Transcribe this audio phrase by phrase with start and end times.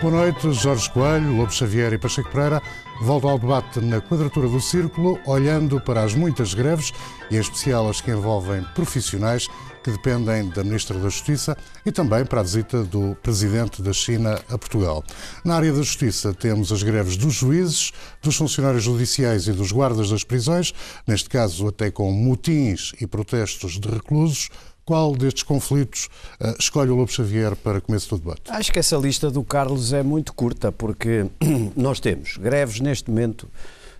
[0.00, 2.62] Boa noite, Jorge Coelho, Lobo Xavier e Pacheco Pereira
[3.02, 6.92] voltam ao debate na quadratura do círculo, olhando para as muitas greves
[7.28, 9.48] e em especial as que envolvem profissionais
[9.82, 14.40] que dependem da Ministra da Justiça e também para a visita do Presidente da China
[14.48, 15.02] a Portugal.
[15.44, 17.92] Na área da Justiça temos as greves dos juízes,
[18.22, 20.72] dos funcionários judiciais e dos guardas das prisões,
[21.08, 24.48] neste caso até com motins e protestos de reclusos.
[24.88, 26.08] Qual destes conflitos
[26.40, 28.50] uh, escolhe o Lobo Xavier para começo do debate?
[28.50, 31.26] Acho que essa lista do Carlos é muito curta, porque
[31.76, 33.50] nós temos greves neste momento,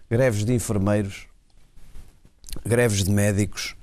[0.08, 1.26] greves de enfermeiros,
[2.64, 3.76] greves de médicos,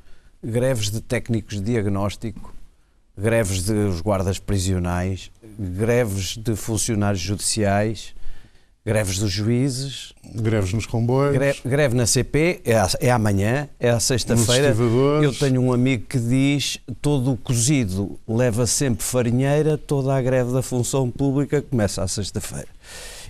[0.44, 2.52] greves de técnicos de diagnóstico,
[3.16, 8.16] greves dos guardas prisionais, greves de funcionários judiciais,
[8.86, 14.00] greves dos juízes, greves nos comboios, greve, greve na CP, é, é amanhã, é à
[14.00, 14.76] sexta-feira.
[15.24, 20.54] Eu tenho um amigo que diz: todo o cozido leva sempre farinheira, toda a greve
[20.54, 22.68] da função pública começa à sexta-feira.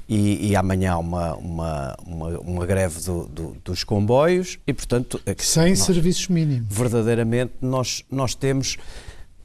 [0.08, 5.20] E, e, amanhã há uma, uma, uma, uma greve do, do, dos comboios e, portanto...
[5.26, 6.68] É Sem nós, serviços mínimos.
[6.70, 8.78] Verdadeiramente, nós, nós temos...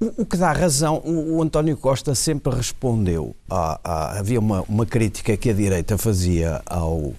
[0.01, 3.37] O, que dá razão, o, António Costa sempre respondeu.
[3.51, 7.13] A, havia uma, uma crítica que a direita fazia ao,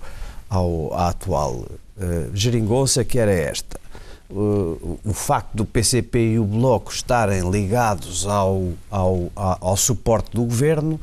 [0.49, 1.69] ao, à atual uh,
[2.33, 3.79] geringonça, que era esta.
[4.31, 10.43] Uh, o facto do PCP e o Bloco estarem ligados ao, ao, ao suporte do
[10.43, 10.99] governo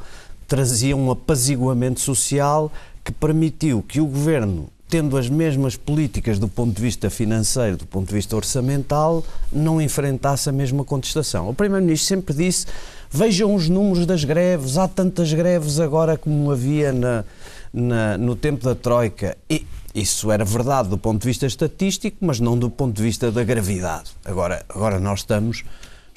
[0.48, 2.72] trazia um apaziguamento social
[3.04, 7.86] que permitiu que o governo, tendo as mesmas políticas do ponto de vista financeiro, do
[7.86, 9.22] ponto de vista orçamental,
[9.52, 11.48] não enfrentasse a mesma contestação.
[11.48, 12.66] O Primeiro-Ministro sempre disse:
[13.10, 17.24] vejam os números das greves, há tantas greves agora como havia na,
[17.72, 19.36] na, no tempo da Troika.
[19.48, 23.30] E isso era verdade do ponto de vista estatístico, mas não do ponto de vista
[23.30, 24.10] da gravidade.
[24.24, 25.64] Agora, agora nós estamos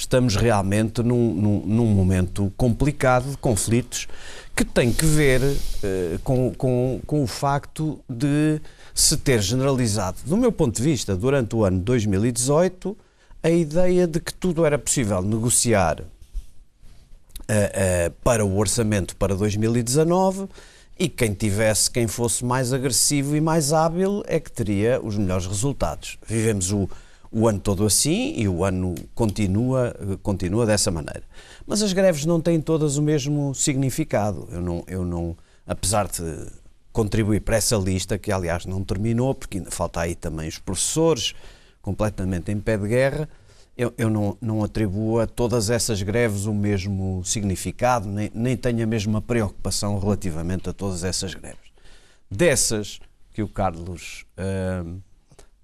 [0.01, 4.07] estamos realmente num, num, num momento complicado de conflitos
[4.55, 8.59] que tem que ver uh, com, com, com o facto de
[8.93, 12.97] se ter generalizado, do meu ponto de vista, durante o ano 2018,
[13.43, 20.47] a ideia de que tudo era possível negociar uh, uh, para o orçamento para 2019
[20.99, 25.47] e quem tivesse, quem fosse mais agressivo e mais hábil é que teria os melhores
[25.47, 26.17] resultados.
[26.27, 26.89] Vivemos o
[27.31, 31.23] o ano todo assim e o ano continua, continua dessa maneira.
[31.65, 34.47] Mas as greves não têm todas o mesmo significado.
[34.51, 36.47] Eu não, eu não, apesar de
[36.91, 41.33] contribuir para essa lista, que aliás não terminou, porque ainda falta aí também os professores,
[41.81, 43.29] completamente em pé de guerra,
[43.77, 48.83] eu, eu não, não atribuo a todas essas greves o mesmo significado, nem, nem tenho
[48.83, 51.71] a mesma preocupação relativamente a todas essas greves.
[52.29, 52.99] Dessas
[53.33, 54.25] que o Carlos.
[54.37, 55.01] Uh,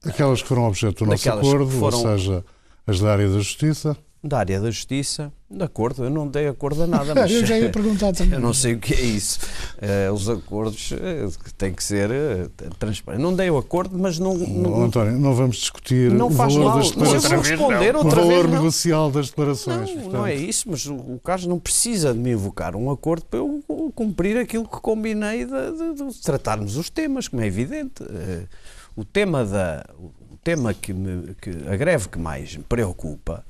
[0.06, 1.98] Aquelas que foram objeto do nosso acordo, foram...
[1.98, 2.46] ou seja,
[2.86, 3.98] as da área da justiça.
[4.24, 7.14] Da área da justiça, de acordo, eu não dei acordo a nada.
[7.16, 8.34] Mas eu já ia perguntar também.
[8.36, 9.40] Eu não sei o que é isso.
[9.78, 12.50] Uh, os acordos uh, têm que ser uh,
[12.80, 13.24] transparentes.
[13.24, 14.34] Não dei o acordo, mas não.
[14.34, 16.78] não António, não vamos discutir não o valor mal.
[16.78, 17.48] das declarações.
[17.48, 18.04] Responder não.
[18.04, 19.90] outra o valor vez, negocial das declarações.
[19.90, 20.14] Não, portanto.
[20.14, 23.40] não é isso, mas o, o Carlos não precisa de me invocar um acordo para
[23.40, 23.64] eu
[23.96, 28.04] cumprir aquilo que combinei de, de, de tratarmos os temas, como é evidente.
[28.98, 29.86] O tema da
[30.44, 33.46] tema que, me, que a greve que mais me preocupa,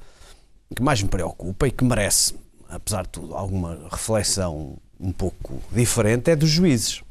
[0.75, 2.35] que mais me preocupa e que merece,
[2.67, 7.03] apesar de tudo, alguma reflexão um pouco diferente, é dos juízes.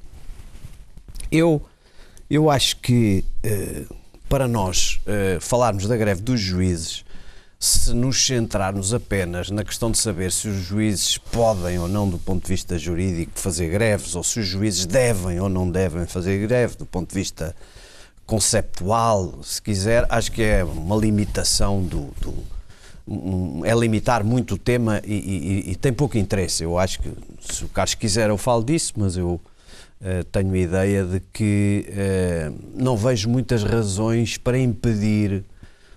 [1.30, 1.64] Eu,
[2.28, 3.84] eu acho que eh,
[4.28, 7.04] para nós eh, falarmos da greve dos juízes,
[7.60, 12.18] se nos centrarmos apenas na questão de saber se os juízes podem ou não, do
[12.18, 16.44] ponto de vista jurídico, fazer greves, ou se os juízes devem ou não devem fazer
[16.46, 17.54] greve, do ponto de vista
[18.26, 22.56] conceptual, se quiser, acho que é uma limitação do, do
[23.64, 26.64] é limitar muito o tema e, e, e, tem pouco interesse.
[26.64, 29.40] Eu acho que, se o Carlos quiser, eu falo disso, mas eu
[30.00, 35.44] uh, tenho a ideia de que uh, não vejo muitas razões para impedir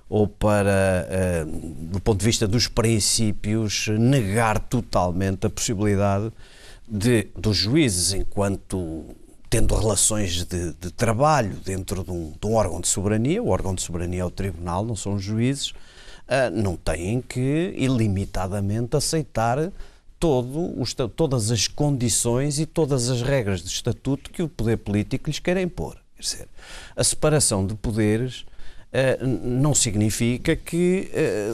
[0.08, 1.46] ou para, uh,
[1.92, 6.32] do ponto de vista dos princípios, negar totalmente a possibilidade
[6.88, 9.06] de, dos juízes, enquanto
[9.50, 13.74] tendo relações de, de trabalho dentro de um, de um, órgão de soberania, o órgão
[13.74, 19.72] de soberania é o tribunal, não são os juízes, uh, não têm que ilimitadamente aceitar
[20.20, 25.30] todo os, todas as condições e todas as regras de estatuto que o poder político
[25.30, 25.98] lhes quer impor.
[26.16, 26.48] Quer dizer,
[26.96, 31.10] a separação de poderes uh, não significa que,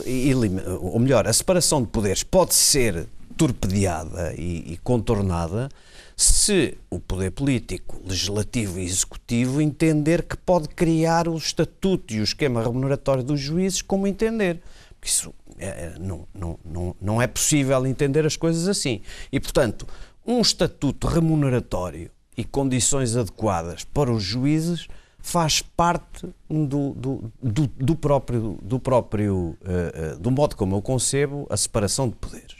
[0.06, 3.08] uh, ou melhor, a separação de poderes pode ser
[3.38, 5.70] torpedeada e, e contornada
[6.16, 12.24] se o poder político, legislativo e executivo entender que pode criar o estatuto e o
[12.24, 14.62] esquema remuneratório dos juízes como entender.
[14.92, 19.02] Porque isso é, não, não, não, não é possível entender as coisas assim.
[19.32, 19.86] E, portanto,
[20.26, 24.88] um estatuto remuneratório e condições adequadas para os juízes
[25.20, 30.82] faz parte do, do, do, do próprio, do, próprio uh, uh, do modo como eu
[30.82, 32.55] concebo a separação de poderes.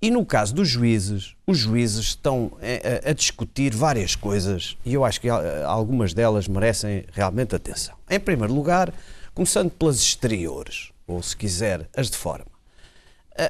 [0.00, 5.04] E no caso dos juízes, os juízes estão a, a, discutir várias coisas e eu
[5.04, 7.94] acho que algumas delas merecem realmente atenção.
[8.08, 8.92] Em primeiro lugar,
[9.34, 12.46] começando pelas exteriores, ou se quiser, as de forma.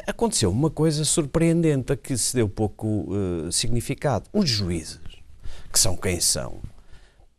[0.06, 4.28] Aconteceu uma coisa surpreendente a que se deu pouco uh, significado.
[4.32, 4.98] Os juízes,
[5.72, 6.60] que são quem são,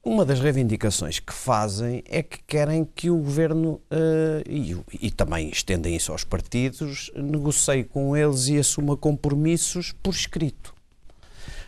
[0.08, 5.50] uma das reivindicações que fazem é que querem que o governo, uh, e, e, também
[5.50, 10.74] estendem isso aos partidos, negocie com eles e assuma compromissos por escrito.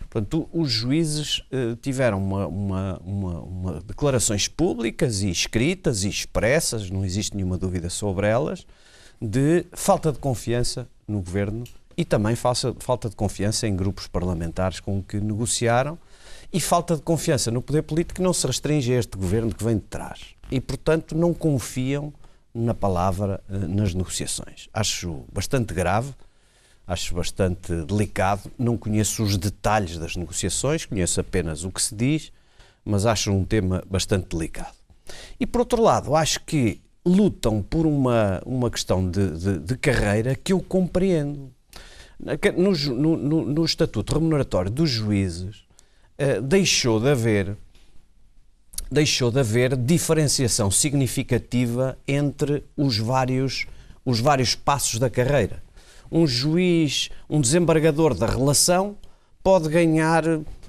[0.08, 6.90] Portanto, os juízes uh, tiveram uma, uma, uma, uma, declarações públicas e escritas e expressas,
[6.90, 8.66] não existe nenhuma dúvida sobre elas,
[9.20, 11.64] de falta de confiança no governo
[11.96, 15.98] e também falta, falta de confiança em grupos parlamentares com que negociaram
[16.52, 19.62] e falta de confiança no poder político que não se restringe a este governo que
[19.62, 20.34] vem de trás.
[20.50, 22.12] E, portanto, não confiam
[22.52, 24.68] na palavra eh, nas negociações.
[24.72, 26.12] Acho bastante grave,
[26.86, 28.50] acho bastante delicado.
[28.58, 32.32] Não conheço os detalhes das negociações, conheço apenas o que se diz,
[32.84, 34.74] mas acho um tema bastante delicado.
[35.38, 40.34] E, por outro lado, acho que lutam por uma, uma questão de, de, de carreira
[40.34, 41.50] que eu compreendo.
[42.54, 45.64] No, no, no, Estatuto Remuneratório dos Juízes,
[46.22, 47.56] eh, deixou de haver
[48.90, 53.66] deixou de haver diferenciação significativa entre os vários,
[54.04, 55.62] os vários passos da carreira.
[56.12, 58.96] Um juiz, um desembargador da relação,
[59.42, 60.24] pode ganhar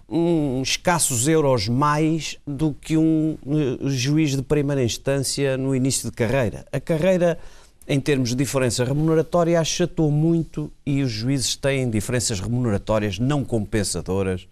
[0.07, 6.15] uns escassos euros mais do que um uh, juiz de primeira instância no início de
[6.15, 6.65] carreira.
[6.71, 7.37] A carreira,
[7.85, 14.47] em termos de diferença remuneratória, achatou muito e os juízes têm diferenças remuneratórias não compensadoras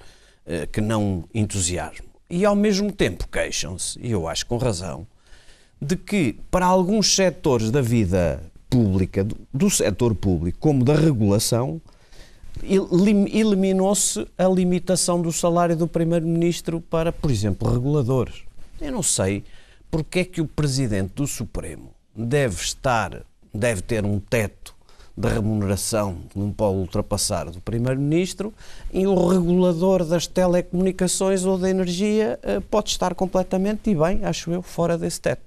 [0.72, 2.08] que não entusiasmo.
[2.30, 5.08] E ao mesmo tempo queixam-se, e eu acho com razão,
[5.82, 11.82] de que para alguns setores da vida pública, do setor público, como da regulação,
[12.62, 18.44] eliminou-se a limitação do salário do Primeiro-Ministro para, por exemplo, reguladores.
[18.80, 19.44] Eu não sei
[19.90, 23.24] porque é que o Presidente do Supremo deve estar,
[23.54, 24.76] deve ter um teto
[25.20, 28.54] da remuneração que não pode ultrapassar do Primeiro-Ministro
[28.94, 34.50] e o regulador das telecomunicações ou da energia eh, pode estar completamente, e bem, acho
[34.50, 35.42] eu, fora desse teto.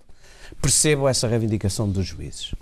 [0.60, 2.54] Percebo essa reivindicação dos juízes.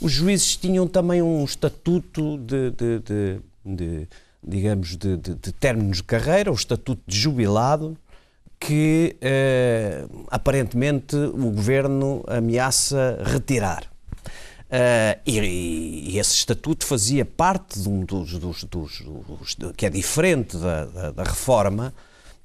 [0.00, 4.08] Os juízes tinham também um estatuto de, de, de, de
[4.42, 5.18] digamos, de,
[5.60, 7.94] términos de carreira, o estatuto de jubilado,
[8.58, 13.93] que eh, aparentemente o governo ameaça retirar.
[14.74, 19.90] Uh, e, e, esse estatuto fazia parte de um dos, dos, dos, dos que é
[19.90, 21.94] diferente da, da, da, reforma,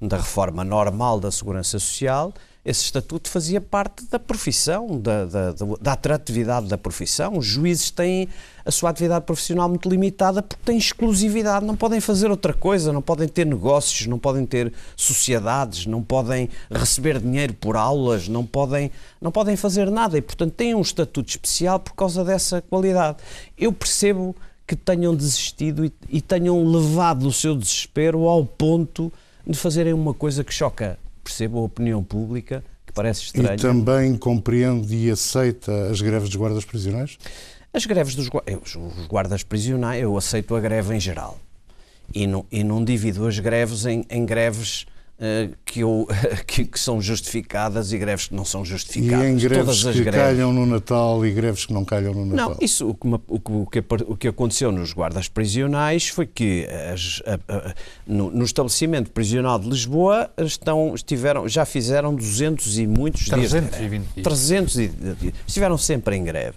[0.00, 2.32] da reforma normal da segurança social.
[2.62, 7.38] Esse estatuto fazia parte da profissão, da, da, da atratividade da profissão.
[7.38, 8.28] Os juízes têm
[8.64, 13.00] a sua atividade profissional muito limitada porque têm exclusividade, não podem fazer outra coisa, não
[13.00, 18.90] podem ter negócios, não podem ter sociedades, não podem receber dinheiro por aulas, não podem,
[19.22, 23.16] não podem fazer nada e, portanto, têm um estatuto especial por causa dessa qualidade.
[23.56, 24.36] Eu percebo
[24.66, 29.10] que tenham desistido e, e tenham levado o seu desespero ao ponto
[29.46, 33.54] de fazerem uma coisa que choca, percebo, a opinião pública, que parece estranha.
[33.54, 37.18] E também compreende e aceita as greves dos guardas prisionais?
[37.72, 41.38] As greves dos os guardas prisionais, eu aceito a greve em geral.
[42.12, 44.86] E não, e não divido as greves em, em greves
[45.64, 46.08] que, eu,
[46.46, 49.26] que, que, são justificadas e greves que não são justificadas.
[49.26, 50.20] E em greves Todas as que greves...
[50.20, 52.50] calham no Natal e greves que não calham no Natal?
[52.50, 57.22] Não, isso, o que, o que, o que aconteceu nos guardas prisionais foi que as,
[57.26, 57.74] a, a,
[58.06, 64.24] no, no, estabelecimento prisional de Lisboa estão, estiveram, já fizeram 200 e muitos 320 dias.
[64.24, 65.34] 300 dias.
[65.46, 66.56] Estiveram sempre em greve.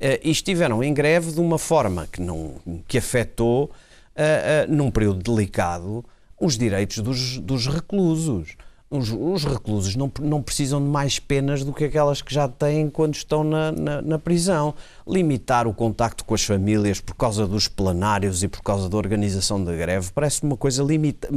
[0.00, 2.54] Eh, e estiveram em greve de uma forma que, não,
[2.86, 3.70] que afetou,
[4.14, 6.04] eh, eh, num período delicado,
[6.40, 8.56] os direitos dos, dos reclusos
[8.90, 12.88] os, os, reclusos não, não precisam de mais penas do que aquelas que já têm
[12.88, 14.74] quando estão na, na, na, prisão.
[15.06, 19.62] Limitar o contacto com as famílias por causa dos plenários e por causa da organização
[19.62, 21.28] da greve parece uma coisa limita,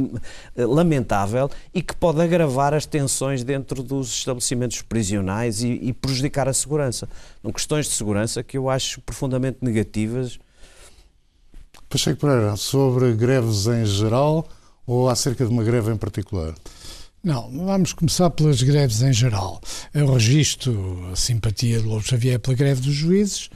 [0.56, 6.54] lamentável e que pode agravar as tensões dentro dos estabelecimentos prisionais e, e prejudicar a
[6.54, 7.06] segurança.
[7.42, 10.38] São questões de segurança que eu acho profundamente negativas.
[11.86, 14.48] Pacheco Pereira, sobre greves em geral
[14.86, 16.54] ou acerca de uma greve em particular?
[17.22, 19.60] Não, vamos começar pelas greves em geral.
[19.94, 23.48] Eu registro a simpatia de Lobo Xavier pela greve dos juízes.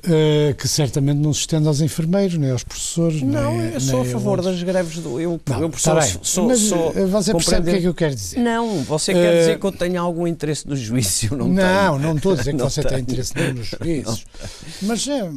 [0.00, 3.20] Uh, que certamente não se estende aos enfermeiros, nem aos professores.
[3.20, 4.46] Não, nem, eu sou nem a favor outros.
[4.54, 5.20] das greves do.
[5.20, 7.88] Eu, Não, eu tá bem, sou, mas sou, uh, você percebe o que é que
[7.88, 8.38] eu quero dizer.
[8.38, 11.26] Não, você quer Eh, dizer que eu tenho algum interesse no juízo?
[11.32, 11.98] Eu não, Não, tenho.
[12.10, 14.24] não estou a dizer que você tem interesse nos juízes.
[14.82, 15.28] Mas é,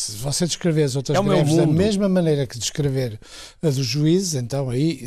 [0.00, 3.18] se você descrever as outras É greves da mesma maneira que descrever
[3.62, 5.02] a dos juízes, então aí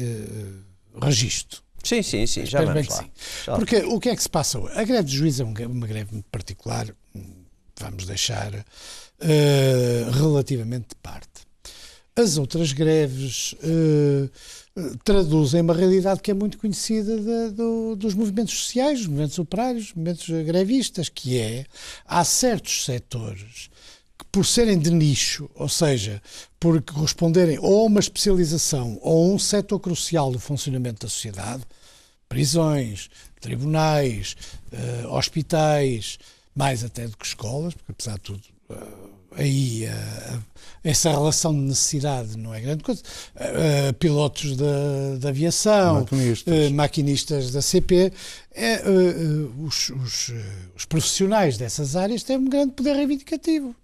[0.96, 1.62] uh, registro.
[1.84, 3.10] Sim, sim, sim, já Espero bem vamos lá.
[3.46, 3.56] Já.
[3.56, 4.74] Porque o que é que se passa hoje?
[4.78, 6.88] A greve de juízes é um- uma greve muito particular,
[7.80, 8.54] vamos deixar
[9.20, 11.28] eh, relativamente de parte.
[12.16, 14.30] As outras greves eh,
[15.04, 19.86] traduzem uma realidade que é muito conhecida da- do- dos movimentos sociais, dos movimentos operários,
[19.88, 21.66] dos movimentos grevistas, que é,
[22.06, 23.70] há certos setores
[24.32, 26.22] por serem de nicho, ou seja,
[26.60, 31.64] por corresponderem ou a uma especialização ou a um setor crucial do funcionamento da sociedade,
[32.30, 33.10] prisões,
[33.42, 34.36] tribunais,
[34.72, 36.18] eh, hospitais,
[36.56, 38.76] mais até do que escolas, porque apesar de tudo, eh,
[39.36, 40.40] aí eh,
[40.84, 43.02] essa relação de necessidade não é grande coisa.
[43.36, 46.54] Eh, pilotos da, aviação, Maquinistas.
[46.54, 48.14] eh, maquinistas da CP,
[48.54, 48.82] é,
[49.60, 50.32] os, os,
[50.76, 53.76] os profissionais dessas áreas têm um grande poder reivindicativo.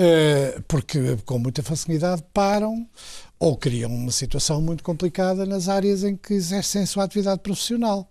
[0.00, 2.88] Eh, porque com muita facilidade param
[3.36, 8.08] ou criam uma situação muito complicada nas áreas em que exercem a sua atividade profissional.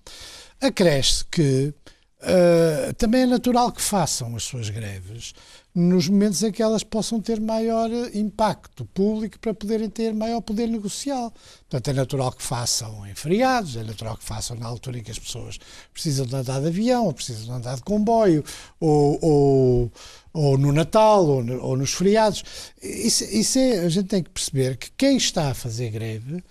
[0.60, 1.74] Acresce que
[2.22, 5.34] eh, também é natural que façam as suas greves
[5.79, 10.41] nos momentos em que elas possam ter maior eh, impacto público para poderem ter maior
[10.41, 11.31] poder negocial.
[11.69, 15.12] Portanto, é natural que façam em feriados, é natural que façam na altura em que
[15.12, 15.60] as pessoas
[15.93, 18.43] precisam de andar de avião, ou precisam de andar de comboio,
[18.79, 19.91] ou, ou,
[20.34, 22.43] ou no Natal, ou, no- ou nos feriados.
[22.81, 26.43] Isso, isso é, a gente tem que perceber que quem está a fazer greve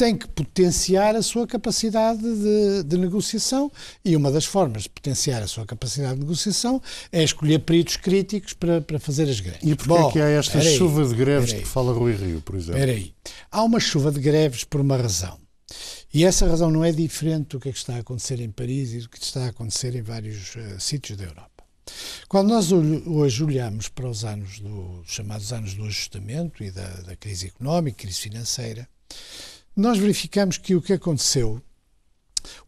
[0.00, 3.70] tem que potenciar a sua capacidade de, de negociação
[4.02, 6.80] e uma das formas de potenciar a sua capacidade de negociação
[7.12, 9.60] é escolher peritos críticos para, para fazer as greves.
[9.62, 12.40] E porquê Bom, é que há esta aí, chuva de greves que fala Rui Rio,
[12.40, 12.80] por exemplo?
[12.80, 13.12] Espera aí.
[13.50, 15.38] Há uma chuva de greves por uma razão.
[16.14, 18.94] E essa razão não é diferente do que é que está a acontecer em Paris
[18.94, 21.62] e do que está a acontecer em vários eh, sítios da Europa.
[22.26, 26.88] Quando nós hoje olhamos para os anos do, os chamados anos do ajustamento e da,
[27.02, 28.88] da crise económica, crise financeira,
[29.80, 31.60] nós verificamos que o que aconteceu,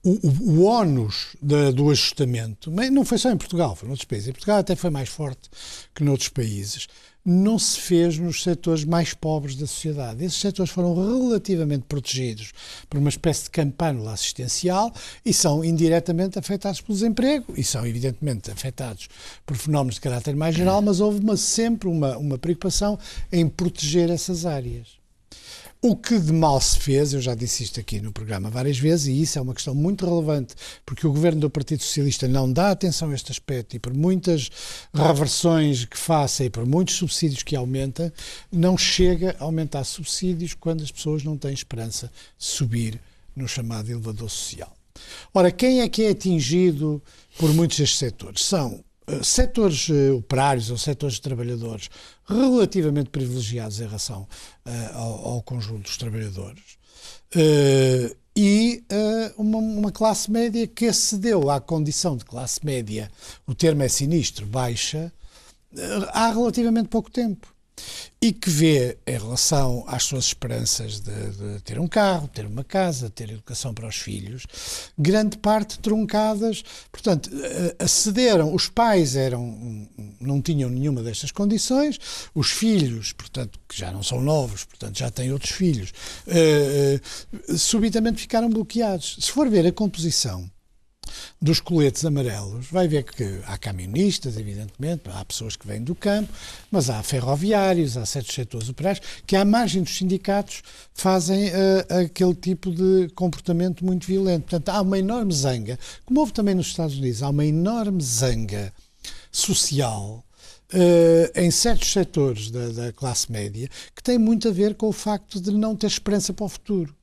[0.03, 4.29] o, o, o ónus da- do ajustamento, não foi só em Portugal, foi noutros países.
[4.29, 5.49] Em Portugal até foi mais forte
[5.95, 6.89] que noutros países.
[7.25, 10.25] Não se fez nos setores mais pobres da sociedade.
[10.25, 12.51] Esses setores foram relativamente protegidos
[12.91, 14.93] por uma espécie de campânula assistencial
[15.25, 19.09] e são indiretamente afetados pelo desemprego e são evidentemente afetados
[19.47, 22.99] por fenómenos de caráter mais geral, mas houve uma, sempre uma, uma preocupação
[23.31, 25.01] em proteger essas áreas.
[25.85, 29.09] O que de mal se fez, eu já disse isto aqui no programa várias vezes,
[29.09, 30.55] e isso é uma questão muito relevante,
[30.87, 34.49] porque o governo do Partido Socialista não dá atenção a este aspecto e por muitas
[34.95, 38.15] reversões que faça e por muitos subsídios que aumenta,
[38.53, 43.01] não chega a aumentar subsídios quando as pessoas não têm esperança de subir
[43.35, 44.73] no chamado elevador social.
[45.35, 47.03] Ora, quem é que é atingido
[47.37, 48.45] por muitos destes setores?
[48.45, 48.85] São
[49.23, 51.89] setores eh, operários ou setores de trabalhadores
[52.27, 54.27] relativamente privilegiados em relação
[54.65, 56.79] eh, ao, ao conjunto dos trabalhadores
[57.35, 63.11] eh, e eh, uma, uma classe média que acedeu à condição de classe média,
[63.47, 65.13] o termo é sinistro, baixa,
[65.77, 67.52] eh, há relativamente pouco tempo.
[68.21, 72.63] E que vê, em relação às suas esperanças de, de ter um carro, ter uma
[72.63, 74.47] casa, ter educação para os filhos,
[74.97, 76.63] grande parte truncadas.
[76.93, 77.31] Portanto,
[77.81, 79.89] acederam, os pais eram,
[80.21, 81.99] não tinham nenhuma destas condições,
[82.33, 85.93] os filhos, portanto, que já não são novos, portanto, já têm outros filhos,
[86.29, 87.01] eh,
[87.57, 89.17] subitamente ficaram bloqueados.
[89.21, 90.49] Se for ver a composição
[91.41, 96.33] dos coletes amarelos, vai ver que há camionistas, evidentemente, há pessoas que vêm do campo,
[96.71, 100.63] mas há ferroviários, há certos setores operários que, à margem dos sindicatos,
[100.95, 104.43] fazem uh, aquele tipo de comportamento muito violento.
[104.43, 108.73] Portanto, há uma enorme zanga, como houve também nos Estados Unidos, há uma enorme zanga
[109.31, 110.25] social
[110.75, 114.93] Uh, em certos setores da, da, classe média que tem muito a ver com o
[114.93, 116.97] facto de não ter esperança para o futuro.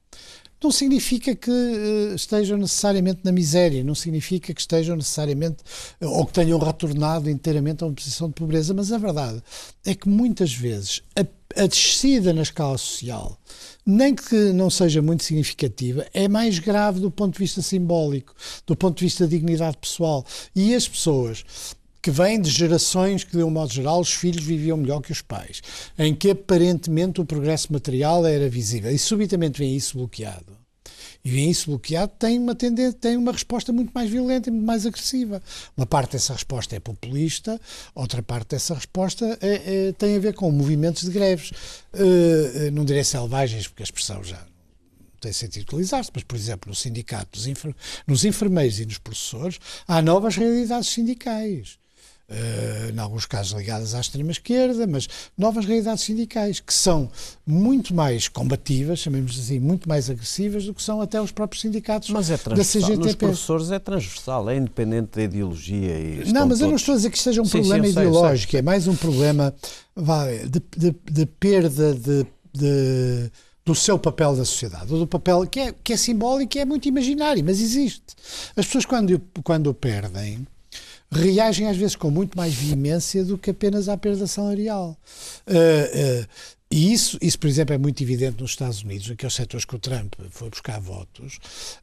[0.62, 5.58] Não significa que uh, estejam necessariamente na miséria, não significa que estejam necessariamente
[6.02, 9.42] uh, ou que tenham retornado inteiramente a uma posição de pobreza, mas a verdade
[9.86, 13.40] é que muitas vezes a, a descida na escala social,
[13.86, 18.36] nem que não seja muito significativa, é mais grave do ponto de vista simbólico,
[18.68, 20.26] do ponto de vista da dignidade pessoal.
[20.56, 21.46] E as pessoas
[22.02, 25.22] que vêm de gerações que, de um modo geral, os filhos viviam melhor que os
[25.22, 25.62] pais,
[25.98, 30.58] em que aparentemente o progresso material era visível e subitamente vem isso bloqueado.
[31.24, 34.66] e vêem isso bloqueado, têm uma tendência, têm uma resposta muito mais violenta e muito
[34.66, 35.44] mais agressiva.
[35.76, 37.60] Uma parte dessa resposta é populista,
[37.94, 41.52] outra parte dessa resposta é, é, tem a ver com movimentos de greves.
[41.94, 44.42] Uh, não direi selvagens, porque a expressão já
[45.20, 47.38] tem sentido utilizar-se, mas, por exemplo, no sindicato,
[48.08, 51.78] nos enfermeiros e nos professores, há novas realidades sindicais
[52.30, 55.08] uh, em alguns casos ligadas à extrema-esquerda, mas
[55.38, 57.10] novas realidades sindicais que são
[57.46, 62.10] muito mais combativas, chamemos assim, muito mais agressivas do que são até os próprios sindicatos
[62.10, 62.98] mas é da CGTP.
[62.98, 66.00] Nos professores é transversal, é independente da ideologia.
[66.00, 66.62] E não, mas todos...
[66.62, 68.60] eu não estou a dizer que isto seja um sim, problema sim, ideológico, sei, sei.
[68.60, 69.54] é mais um problema
[69.96, 73.32] vai, de, de, de perda de, de
[73.70, 76.88] do seu papel na sociedade, do papel que é, que é simbólico e é muito
[76.88, 78.16] imaginário, mas existe.
[78.56, 80.48] As pessoas, quando, quando o perdem,
[81.12, 84.98] reagem às vezes com muito mais veemência do que apenas à perda salarial.
[85.48, 86.28] Uh, uh,
[86.72, 89.80] e isso, isso, por exemplo, é muito evidente nos Estados Unidos, naqueles setores que o
[89.80, 91.40] Trump foi buscar votos,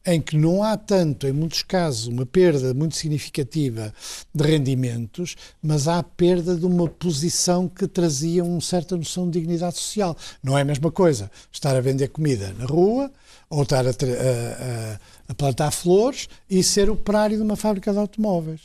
[0.07, 3.93] em que não há tanto, em muitos casos, uma perda muito significativa
[4.33, 9.41] de rendimentos, mas há a perda de uma posição que trazia uma certa noção de
[9.41, 10.17] dignidade social.
[10.41, 13.11] Não é a mesma coisa estar a vender comida na rua
[13.49, 14.99] ou estar a, a,
[15.29, 18.61] a plantar flores e ser operário de uma fábrica de automóveis.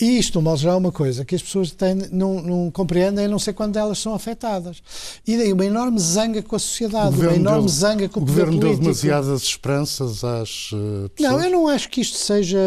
[0.00, 3.26] E isto, no modo geral, é uma coisa que as pessoas têm, não, não compreendem,
[3.26, 4.82] a não ser quando elas são afetadas.
[5.26, 8.26] E daí uma enorme zanga com a sociedade, uma enorme deu, zanga com o, o
[8.26, 8.82] governo político.
[8.82, 11.32] deu demasiadas esperanças às uh, pessoas?
[11.32, 12.58] Não, eu não acho que isto seja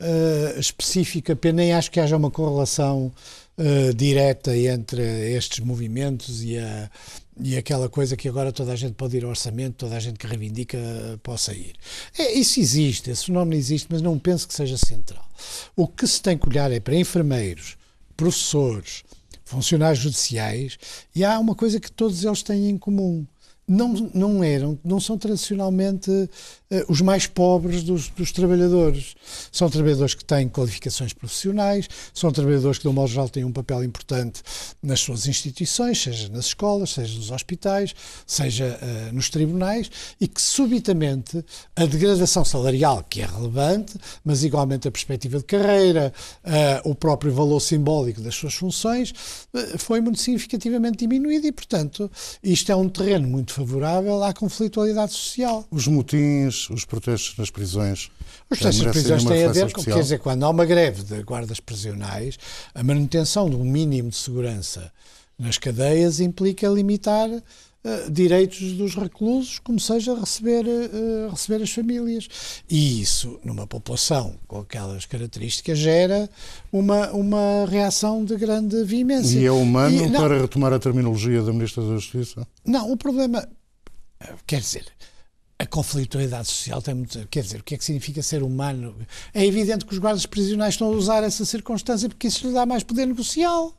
[0.00, 3.12] uh, específico apenas, nem acho que haja uma correlação
[3.56, 6.90] uh, direta entre estes movimentos e a
[7.40, 10.18] e aquela coisa que agora toda a gente pode ir ao orçamento, toda a gente
[10.18, 10.78] que reivindica
[11.22, 11.74] possa ir.
[12.18, 15.26] É, isso existe, esse fenómeno existe, mas não penso que seja central.
[15.74, 17.76] O que se tem que olhar é para enfermeiros,
[18.16, 19.02] professores,
[19.44, 20.78] funcionários judiciais,
[21.14, 23.26] e há uma coisa que todos eles têm em comum
[23.66, 26.28] não, não eram, não são tradicionalmente uh,
[26.88, 29.14] os mais pobres dos, dos, trabalhadores.
[29.52, 33.52] São trabalhadores que têm qualificações profissionais, são trabalhadores que, de um modo geral, têm um
[33.52, 34.42] papel importante
[34.82, 37.94] nas suas instituições, seja nas escolas, seja nos hospitais,
[38.26, 41.44] seja uh, nos tribunais, e que subitamente
[41.76, 46.12] a degradação salarial, que é relevante, mas igualmente a perspectiva de carreira,
[46.44, 49.14] uh, o próprio valor simbólico das suas funções,
[49.78, 52.10] foi muito significativamente diminuído e, portanto,
[52.42, 55.66] isto é um terreno muito muito favorável à conflitualidade social.
[55.70, 58.10] Os motins, os protestos nas prisões.
[58.50, 61.22] Os protestos nas prisões têm a ver com, quer dizer, quando há uma greve de
[61.22, 62.38] guardas prisionais,
[62.74, 64.90] a manutenção de um mínimo de segurança
[65.38, 67.28] nas cadeias implica limitar
[67.84, 72.28] Uh, direitos dos reclusos, como seja receber, uh, receber as famílias.
[72.70, 76.30] E isso, numa população com aquelas características, gera
[76.72, 79.36] uma, uma reação de grande veemência.
[79.36, 82.46] E é humano, e, para retomar a terminologia da Ministra da Justiça?
[82.64, 83.48] Não, o problema,
[84.46, 84.84] quer dizer,
[85.62, 87.26] a conflitualidade social tem muito.
[87.28, 88.96] Quer dizer, o que é que significa ser humano?
[89.32, 92.66] É evidente que os guardas prisionais estão a usar essa circunstância porque isso lhe dá
[92.66, 93.72] mais poder negocial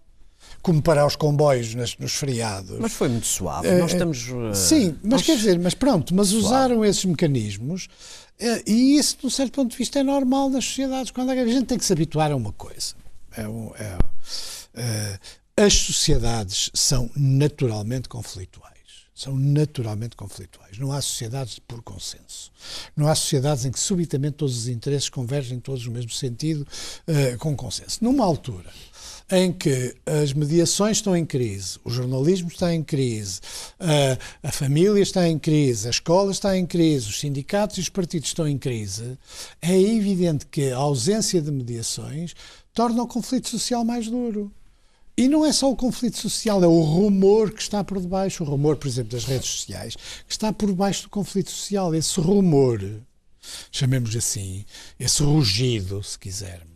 [0.63, 2.79] como para os comboios nas, nos feriados.
[2.79, 3.67] Mas foi muito suave.
[3.67, 4.29] Uh, Nós eh, estamos.
[4.29, 6.45] Uh, sim, mas quer dizer, mas pronto, mas suave.
[6.45, 7.89] usaram esses mecanismos
[8.41, 11.11] uh, e isso, de um certo ponto de vista, é normal nas sociedades.
[11.11, 12.95] Quando a gente tem que se habituar a uma coisa.
[13.35, 13.43] É,
[14.75, 15.19] é,
[15.57, 18.73] as sociedades são naturalmente conflituais.
[19.13, 20.77] São naturalmente conflituais.
[20.77, 22.51] Não há sociedades por consenso.
[22.95, 26.65] Não há sociedades em que subitamente todos os interesses convergem todos no mesmo sentido,
[27.39, 28.03] com consenso.
[28.03, 28.71] Numa altura
[29.31, 33.39] em que as mediações estão em crise, o jornalismo está em crise,
[33.79, 37.89] a, a família está em crise, a escola está em crise, os sindicatos e os
[37.89, 39.17] partidos estão em crise,
[39.61, 42.33] é evidente que a ausência de mediações
[42.73, 44.51] torna o conflito social mais duro.
[45.15, 48.47] E não é só o conflito social, é o rumor que está por debaixo, o
[48.47, 51.93] rumor, por exemplo, das redes sociais, que está por baixo do conflito social.
[51.93, 52.81] Esse rumor,
[53.71, 54.65] chamemos assim,
[54.99, 56.72] esse rugido, se quisermos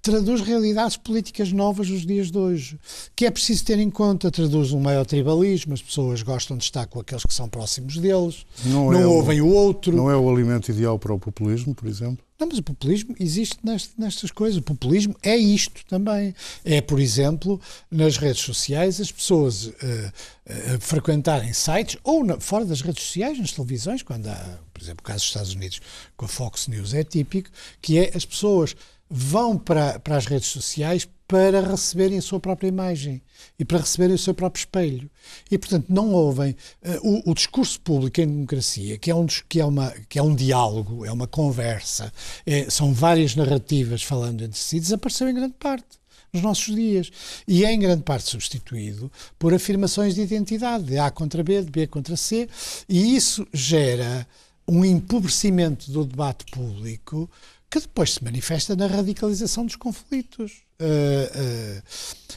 [0.00, 2.78] traduz realidades políticas novas dos dias de hoje,
[3.14, 6.86] que é preciso ter em conta, traduz um maior tribalismo, as pessoas gostam de estar
[6.86, 9.94] com aqueles que são próximos deles, não, não é ouvem o, o, outro.
[9.94, 12.24] Não é o alimento ideal para o populismo, por exemplo?
[12.42, 13.56] Não, mas o populismo existe
[13.96, 14.58] nestas coisas.
[14.58, 16.34] O populismo é isto também.
[16.64, 22.64] É, por exemplo, nas redes sociais, as pessoas uh, uh, frequentarem sites, ou na, fora
[22.64, 25.80] das redes sociais, nas televisões, quando há, por exemplo, o caso dos Estados Unidos
[26.16, 27.48] com a Fox News é típico,
[27.80, 28.74] que é as pessoas
[29.12, 33.22] vão para, para as redes sociais para receberem a sua própria imagem
[33.58, 35.10] e para receberem o seu próprio espelho.
[35.50, 39.60] E, portanto, não ouvem uh, o, o, discurso público em democracia, que é um, que
[39.60, 42.12] é uma, que é um diálogo, é uma conversa,
[42.44, 46.00] é, são várias narrativas falando entre si, desapareceu em grande parte
[46.32, 47.10] nos nossos dias.
[47.46, 51.70] E é em grande parte substituído por afirmações de identidade, de A contra B, de
[51.70, 52.48] B contra C,
[52.88, 54.26] e isso gera
[54.66, 57.28] um empobrecimento do debate público
[57.72, 60.60] que depois se manifesta na radicalização dos conflitos.
[60.78, 61.82] Uh, uh,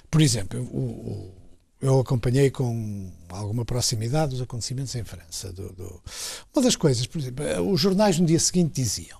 [0.09, 1.33] por exemplo, o, o,
[1.81, 5.51] eu acompanhei com alguma proximidade os acontecimentos em França.
[5.51, 6.01] Do, do...
[6.55, 9.19] Uma das coisas, por exemplo, os jornais no dia seguinte diziam,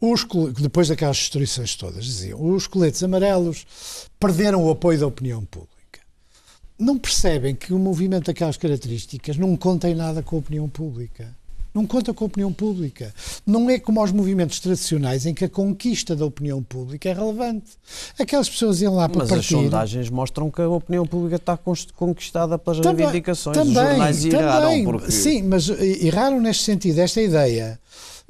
[0.00, 0.26] os,
[0.58, 3.66] depois daquelas destruições todas, diziam os coletes amarelos
[4.18, 6.00] perderam o apoio da opinião pública.
[6.78, 11.36] Não percebem que um movimento daquelas características não conta em nada com a opinião pública
[11.74, 13.12] não conta com a opinião pública.
[13.46, 17.72] Não é como aos movimentos tradicionais em que a conquista da opinião pública é relevante.
[18.18, 19.54] Aquelas pessoas iam lá para Mas partir...
[19.54, 21.58] as sondagens mostram que a opinião pública está
[21.94, 23.56] conquistada pelas também, reivindicações.
[23.56, 25.10] Também, Os jornais erraram porque...
[25.10, 26.98] Sim, mas erraram neste sentido.
[26.98, 27.78] Esta ideia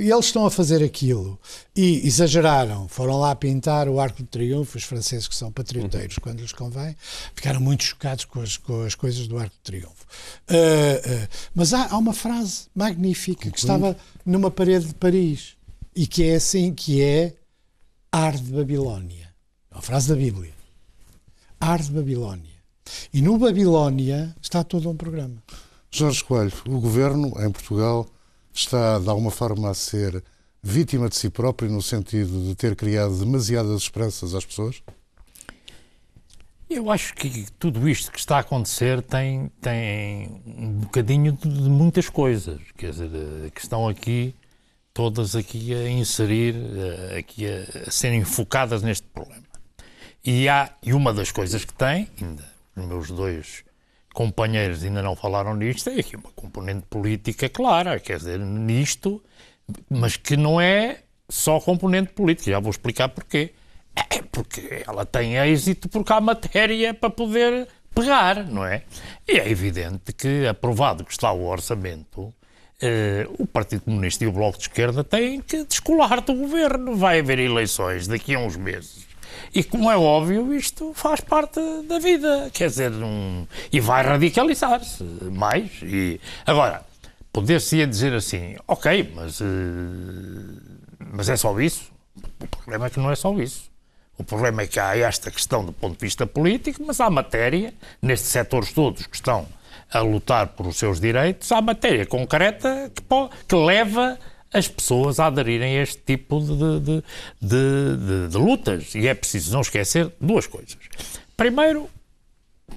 [0.01, 1.39] e eles estão a fazer aquilo
[1.77, 2.89] e exageraram.
[2.89, 6.23] Foram lá pintar o Arco de Triunfo, os franceses que são patrioteiros uhum.
[6.23, 6.97] quando lhes convém,
[7.35, 10.07] ficaram muito chocados com as, com as coisas do Arco de Triunfo.
[10.49, 15.55] Uh, uh, mas há, há, uma frase magnífica que estava numa parede de Paris
[15.95, 17.35] e que é assim, que é
[18.11, 19.29] Arde Babilónia.
[19.71, 20.55] É uma frase da Bíblia.
[21.61, 22.49] Arde Babilónia.
[23.13, 25.43] E no Babilónia está todo um programa.
[25.91, 28.09] Jorge Coelho, o governo em Portugal
[28.53, 30.23] está, de alguma forma, a ser
[30.63, 34.83] vítima de si próprio no sentido de ter criado demasiadas esperanças às pessoas?
[36.69, 41.69] Eu acho que tudo isto que está a acontecer tem, tem um bocadinho de, de
[41.69, 44.37] muitas coisas, quer dizer, eh, que estão aqui,
[44.95, 49.43] todas aqui a inserir, eh, aqui a, a serem focadas neste problema.
[50.25, 52.45] E, há, e uma das coisas que tem, ainda
[52.77, 53.65] os meus dois
[54.12, 59.23] companheiros ainda não falaram nisto, é aqui uma componente política clara, quer dizer, nisto,
[59.88, 63.53] mas que não é só componente política, já vou explicar porquê.
[64.09, 68.83] É porque ela tem êxito porque há matéria para poder pegar, não é?
[69.27, 72.33] E é evidente que, aprovado que está o orçamento,
[72.81, 76.96] eh, o Partido Comunista e o Bloco de Esquerda têm que descolar do governo.
[76.96, 79.10] Vai haver eleições daqui a uns meses
[79.55, 85.03] e como é óbvio, isto faz parte da vida, quer dizer, um, e vai radicalizar-se
[85.31, 85.71] mais.
[85.83, 86.85] E, agora,
[87.33, 89.45] poder-se-ia dizer assim, ok, mas, uh,
[91.12, 91.90] mas é só isso?
[92.40, 93.71] O problema é que não é só isso.
[94.19, 97.73] O problema é que há esta questão do ponto de vista político, mas há matéria,
[98.03, 99.47] nestes setores todos que estão
[99.90, 104.19] a lutar por os seus direitos, há matéria concreta que, pode, que leva
[104.53, 107.03] as pessoas a aderirem a este tipo de, de,
[107.41, 108.95] de, de, lutas.
[108.95, 110.77] E é preciso não esquecer duas coisas.
[111.37, 111.89] Primeiro,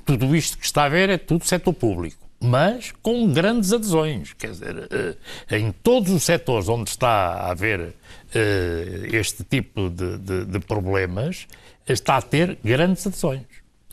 [0.05, 4.33] tudo isto que está a ver é tudo setor público, mas com grandes adesões.
[4.33, 4.87] Quer dizer,
[5.49, 7.93] eh, em todos os setores onde está a haver
[8.33, 11.47] eh, este tipo de, problemas,
[11.87, 13.45] está a ter grandes adesões.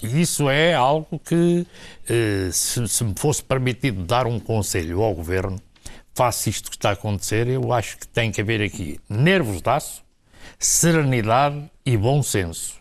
[0.03, 1.67] E isso é algo que,
[2.09, 5.61] eh, se me fosse permitido dar um conselho ao Governo,
[6.15, 9.69] face isto que está a acontecer, eu acho que tem que haver aqui nervos de
[9.69, 10.03] aço,
[10.59, 12.75] serenidade e bom senso.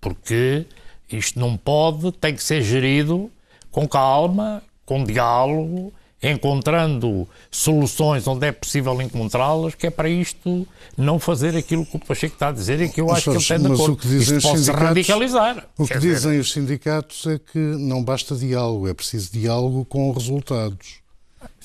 [0.00, 0.66] Porque
[1.10, 3.30] isto não pode, tem que ser gerido
[3.70, 11.18] com calma, com diálogo, encontrando soluções onde é possível encontrá-las, que é para isto não
[11.18, 13.58] fazer aquilo que o Pacheco está a dizer e que eu acho que ele tem
[13.58, 13.92] de acordo.
[13.94, 15.68] O que dizem isto pode radicalizar.
[15.76, 16.40] O que dizem dizer...
[16.40, 21.01] os sindicatos é que não basta diálogo, é preciso diálogo com resultados.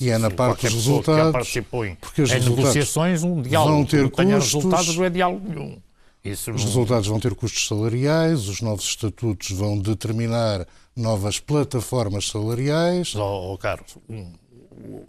[0.00, 1.26] E é na parte dos resultados.
[1.26, 5.10] Que participou em, porque os em negociações, um diálogo vão ter custos, resultados não é
[5.10, 5.78] diálogo nenhum.
[6.24, 6.66] Isso os não...
[6.66, 13.14] resultados vão ter custos salariais, os novos estatutos vão determinar novas plataformas salariais.
[13.14, 13.96] Oh, oh Carlos,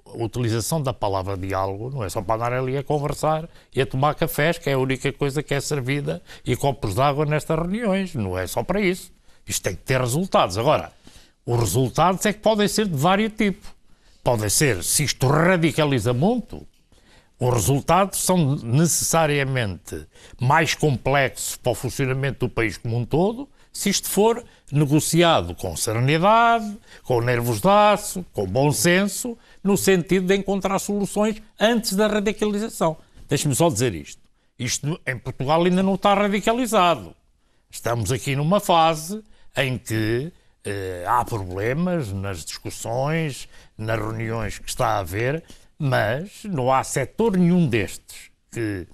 [0.06, 3.86] a utilização da palavra diálogo não é só para andar ali a conversar e a
[3.86, 7.58] tomar cafés, que é a única coisa que é servida, e copos de água nestas
[7.58, 8.14] reuniões.
[8.16, 9.12] Não é só para isso.
[9.48, 10.58] Isto tem que ter resultados.
[10.58, 10.92] Agora,
[11.46, 13.79] os resultados é que podem ser de vários tipos
[14.24, 16.68] podem ser, se isto radicaliza muito,
[17.40, 20.06] os resultados são necessariamente
[20.40, 25.76] mais complexos para o funcionamento do país como um todo, se isto for negociado com
[25.78, 32.08] serenidade, com nervos de aço, com bom senso, no sentido de encontrar soluções antes da
[32.08, 32.98] radicalização.
[33.30, 34.22] Deixe-me só dizer isto.
[34.58, 37.16] Isto em Portugal ainda não está radicalizado.
[37.70, 39.24] Estamos aqui numa fase
[39.56, 40.34] em que
[41.08, 45.43] há problemas nas discussões, nas reuniões que está a haver,
[45.78, 48.88] mas não há setor nenhum destes que,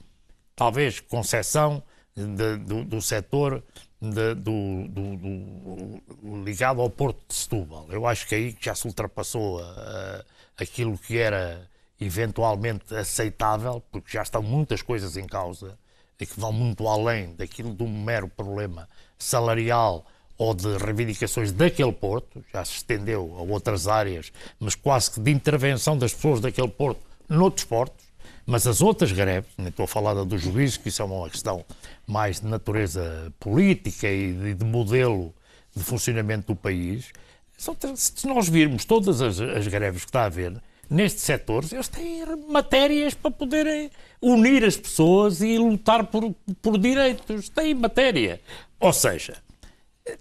[0.55, 1.83] talvez com exceção
[2.15, 3.63] de, do, do setor
[3.99, 7.87] de, do, do, do, ligado ao Porto de Setúbal.
[7.89, 10.23] Eu acho que aí já se ultrapassou uh,
[10.57, 15.77] aquilo que era eventualmente aceitável, porque já estão muitas coisas em causa
[16.19, 20.05] e que vão muito além daquilo de um mero problema salarial
[20.37, 25.31] ou de reivindicações daquele porto, já se estendeu a outras áreas, mas quase que de
[25.31, 28.05] intervenção das pessoas daquele porto noutros portos,
[28.47, 31.27] Mas as outras greves, nem estou a falar da do juízes, que isso é uma
[31.27, 31.65] questão
[32.05, 35.33] mais de natureza política e de, de modelo
[35.75, 37.11] de funcionamento do país,
[37.57, 42.23] se nós virmos todas as, as greves que está a haver, nestes setores, eles têm
[42.47, 43.89] matérias para poderem
[44.21, 47.49] unir as pessoas e lutar por, por direitos.
[47.49, 48.39] Têm matéria.
[48.79, 49.37] Ou seja,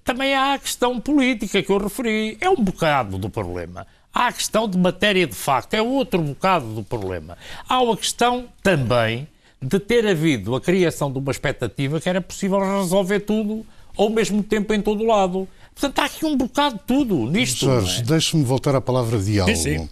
[0.02, 2.36] também há a questão política que eu referi.
[2.40, 3.86] É um bocado do problema.
[4.12, 7.36] Há a questão de matéria de facto, é outro bocado do problema.
[7.68, 9.26] Há a questão também
[9.60, 13.66] de ter havido a criação de uma expectativa que era possível resolver tudo
[13.96, 15.48] ao mesmo tempo em todo o lado.
[15.74, 17.64] Portanto, há aqui um bocado de tudo nisto.
[17.64, 18.04] Jorge, é?
[18.04, 19.56] deixe-me voltar à palavra diálogo.
[19.56, 19.88] Sim, sim.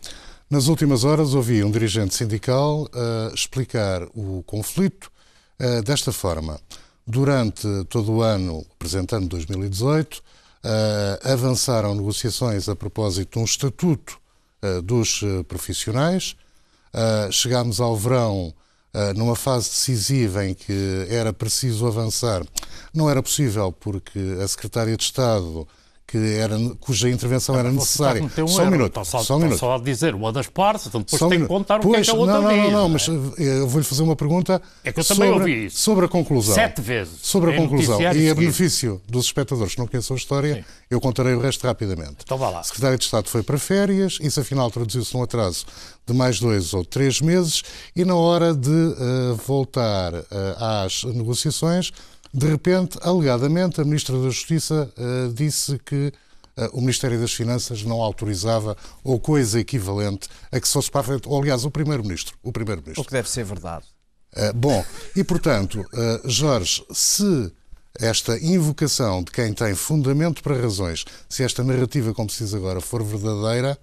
[0.48, 5.10] Nas últimas horas ouvi um dirigente sindical uh, explicar o conflito
[5.58, 6.60] uh, desta forma.
[7.06, 10.22] Durante todo o ano, apresentando 2018, uh,
[11.32, 14.20] avançaram negociações a propósito de um estatuto
[14.84, 16.36] dos profissionais.
[17.32, 18.54] chegámos ao verão
[19.16, 22.46] numa fase decisiva em que era preciso avançar.
[22.94, 25.66] Não era possível porque a Secretária de Estado
[26.12, 28.22] que era, cuja intervenção era necessária.
[28.22, 29.00] Um só um minuto.
[29.00, 29.58] Está só, só, um minuto.
[29.58, 32.00] só a dizer uma das partes, então depois só tem que contar o pois, que
[32.02, 32.64] é que a outra não, não, diz.
[32.64, 35.66] Não, não, mas eh, eu vou-lhe fazer uma pergunta é que eu também sobre, ouvi
[35.66, 35.78] isso.
[35.78, 36.54] sobre a conclusão.
[36.54, 37.14] Sete vezes.
[37.22, 37.98] Sobre a conclusão.
[37.98, 40.64] E a benefício dos espectadores que não conheçam a história, Sim.
[40.90, 42.16] eu contarei o resto rapidamente.
[42.24, 42.60] Então vá lá.
[42.60, 45.64] A Secretária de Estado foi para férias, isso afinal traduziu-se num atraso
[46.06, 47.62] de mais dois ou três meses,
[47.96, 50.24] e na hora de uh, voltar uh,
[50.84, 51.90] às negociações,
[52.32, 56.12] de repente, alegadamente, a Ministra da Justiça uh, disse que
[56.56, 61.00] eh, o Ministério das Finanças não autorizava ou coisa equivalente a que se fosse para
[61.00, 62.36] a frente, ou aliás, o Primeiro-Ministro.
[62.42, 63.02] O Primeiro-Ministro.
[63.02, 63.84] O que deve ser verdade.
[64.34, 67.52] Uh, bom, e portanto, uh, Jorge, se
[67.98, 72.80] esta invocação de quem tem fundamento para razões, se esta narrativa, como se diz agora,
[72.80, 73.78] for verdadeira,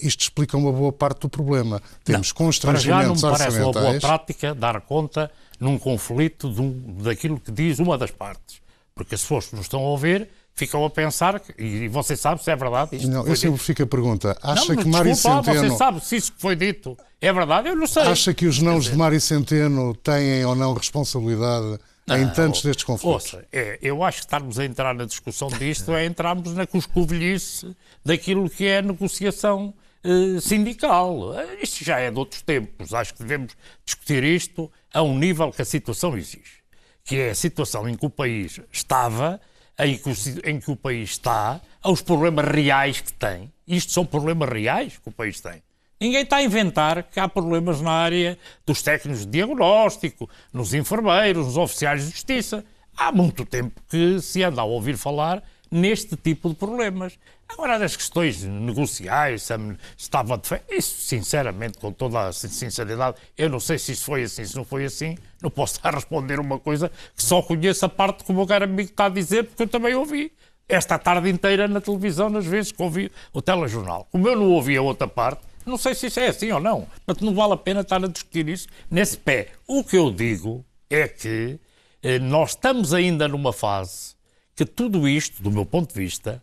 [0.00, 1.78] isto explica uma boa parte do problema.
[2.02, 6.48] Temos não, constrangimentos para já não me parece uma boa prática dar conta num conflito
[6.48, 8.62] um, daquilo que diz uma das partes.
[8.94, 12.56] Porque se fosse nos estão a ouvir, ficam a pensar, e você sabe se é
[12.56, 13.08] verdade isto.
[13.08, 14.36] Não, eu sempre fico a pergunta.
[14.40, 15.70] Acha não, que Mário Centeno.
[15.70, 17.68] Você sabe se isso que foi dito é verdade?
[17.68, 18.02] Eu não sei.
[18.02, 22.84] Acha que os nãos de Mário Centeno têm ou não responsabilidade não, em tantos destes
[22.84, 23.32] conflitos?
[23.32, 27.74] Ouça, é, eu acho que estarmos a entrar na discussão disto é entrarmos na cuscovilhice
[28.04, 31.34] daquilo que é a negociação eh, sindical.
[31.62, 32.92] Isto já é de outros tempos.
[32.92, 36.62] Acho que devemos discutir isto a um nível que a situação exige.
[37.04, 39.40] Que é a situação em que o país estava
[39.78, 40.14] em que, o,
[40.48, 43.52] em que o país está, aos problemas reais que tem.
[43.66, 45.62] Isto são problemas reais que o país tem.
[46.00, 51.46] Ninguém está a inventar que há problemas na área dos técnicos de diagnóstico, nos enfermeiros,
[51.46, 52.64] nos oficiais de justiça.
[52.96, 55.42] Há muito tempo que se anda a ouvir falar
[55.74, 57.18] neste tipo de problemas.
[57.48, 59.54] Agora, das questões negociais, se
[59.98, 64.22] estava de fé, isso, sinceramente, com toda a sinceridade, eu não sei se isso foi
[64.22, 67.84] assim, se não foi assim, não posso estar a responder uma coisa que só conheço
[67.84, 70.32] a parte que o meu caro amigo está a dizer, porque eu também ouvi
[70.68, 74.06] esta tarde inteira na televisão, nas vezes que ouvi o telejornal.
[74.12, 76.86] Como eu não ouvi a outra parte, não sei se isso é assim ou não.
[77.04, 79.48] mas não vale a pena estar a discutir isso nesse pé.
[79.66, 81.58] O que eu digo é que
[82.02, 84.14] eh, nós estamos ainda numa fase
[84.54, 86.42] que tudo isto, do meu ponto de vista,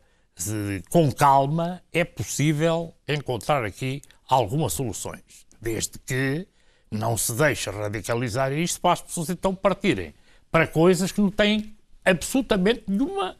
[0.89, 5.45] com calma, é possível encontrar aqui algumas soluções.
[5.61, 6.47] Desde que
[6.89, 10.13] não se deixe radicalizar isto para as pessoas então partirem
[10.51, 13.37] para coisas que não têm absolutamente nenhuma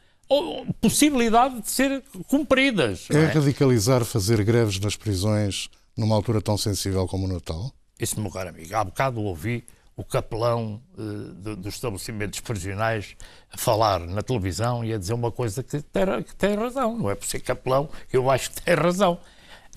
[0.80, 3.10] possibilidade de ser cumpridas.
[3.12, 7.72] É, é, radicalizar fazer greves nas prisões numa altura tão sensível como o Natal?
[8.00, 9.66] Isso, meu caro amigo, há bocado ouvi
[10.02, 13.16] o capelão uh, do, dos estabelecimentos prisionais
[13.52, 16.98] a falar na televisão e a dizer uma coisa que tem, que tem razão.
[16.98, 19.20] Não é por ser capelão eu acho que tem razão.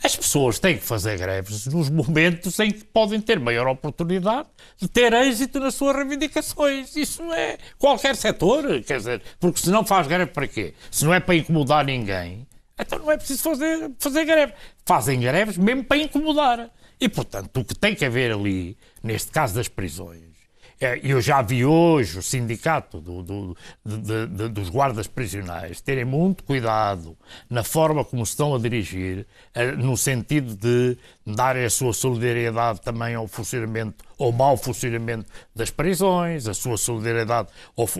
[0.02, 4.88] As pessoas têm que fazer greves nos momentos em que podem ter maior oportunidade de
[4.88, 6.96] ter êxito nas suas reivindicações.
[6.96, 10.74] Isso é qualquer setor, quer dizer, porque se não faz greve para quê?
[10.90, 12.46] Se não é para incomodar ninguém,
[12.78, 14.52] então não é preciso fazer, fazer greve.
[14.84, 16.70] Fazem greves mesmo para incomodar.
[17.00, 20.34] E, portanto, o que tem que haver ali, neste caso das prisões,
[20.80, 26.04] é, eu já vi hoje o sindicato do, do, de, de, dos guardas prisionais terem
[26.04, 27.16] muito cuidado
[27.48, 33.14] na forma como estão a dirigir, é, no sentido de darem a sua solidariedade também
[33.14, 37.94] ao funcionamento, ao mau funcionamento das prisões, a sua solidariedade aos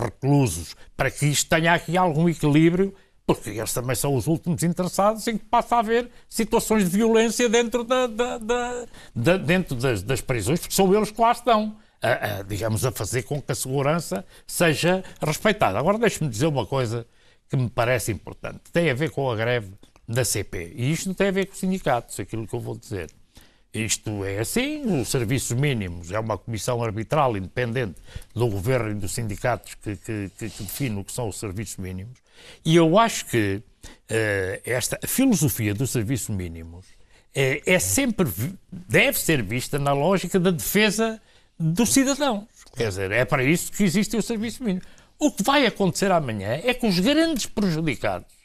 [0.00, 2.94] reclusos, para que isto tenha aqui algum equilíbrio
[3.34, 7.48] porque eles também são os últimos interessados em que passa a haver situações de violência
[7.48, 11.76] dentro, da, da, da, da dentro das, das, prisões, porque são eles que lá estão,
[12.02, 15.78] a, a, digamos, a fazer com que a segurança seja respeitada.
[15.78, 17.06] Agora, deixe-me dizer uma coisa
[17.48, 18.62] que me parece importante.
[18.72, 19.72] Tem a ver com a greve
[20.08, 20.72] da CP.
[20.74, 23.10] E isto não tem a ver com os sindicatos, aquilo que eu vou dizer.
[23.72, 28.00] Isto é assim, os serviços mínimos é uma comissão arbitral independente
[28.34, 32.18] do governo e dos sindicatos que, que, que, define o que são os serviços mínimos.
[32.64, 36.86] E eu acho que uh, esta filosofia dos serviços mínimos
[37.34, 38.28] é, é sempre,
[38.70, 41.20] deve ser vista na lógica da defesa
[41.58, 42.46] dos cidadãos.
[42.76, 44.84] Quer dizer, é para isso que existe o serviço mínimo.
[45.18, 48.40] O que vai acontecer amanhã é que os grandes prejudicados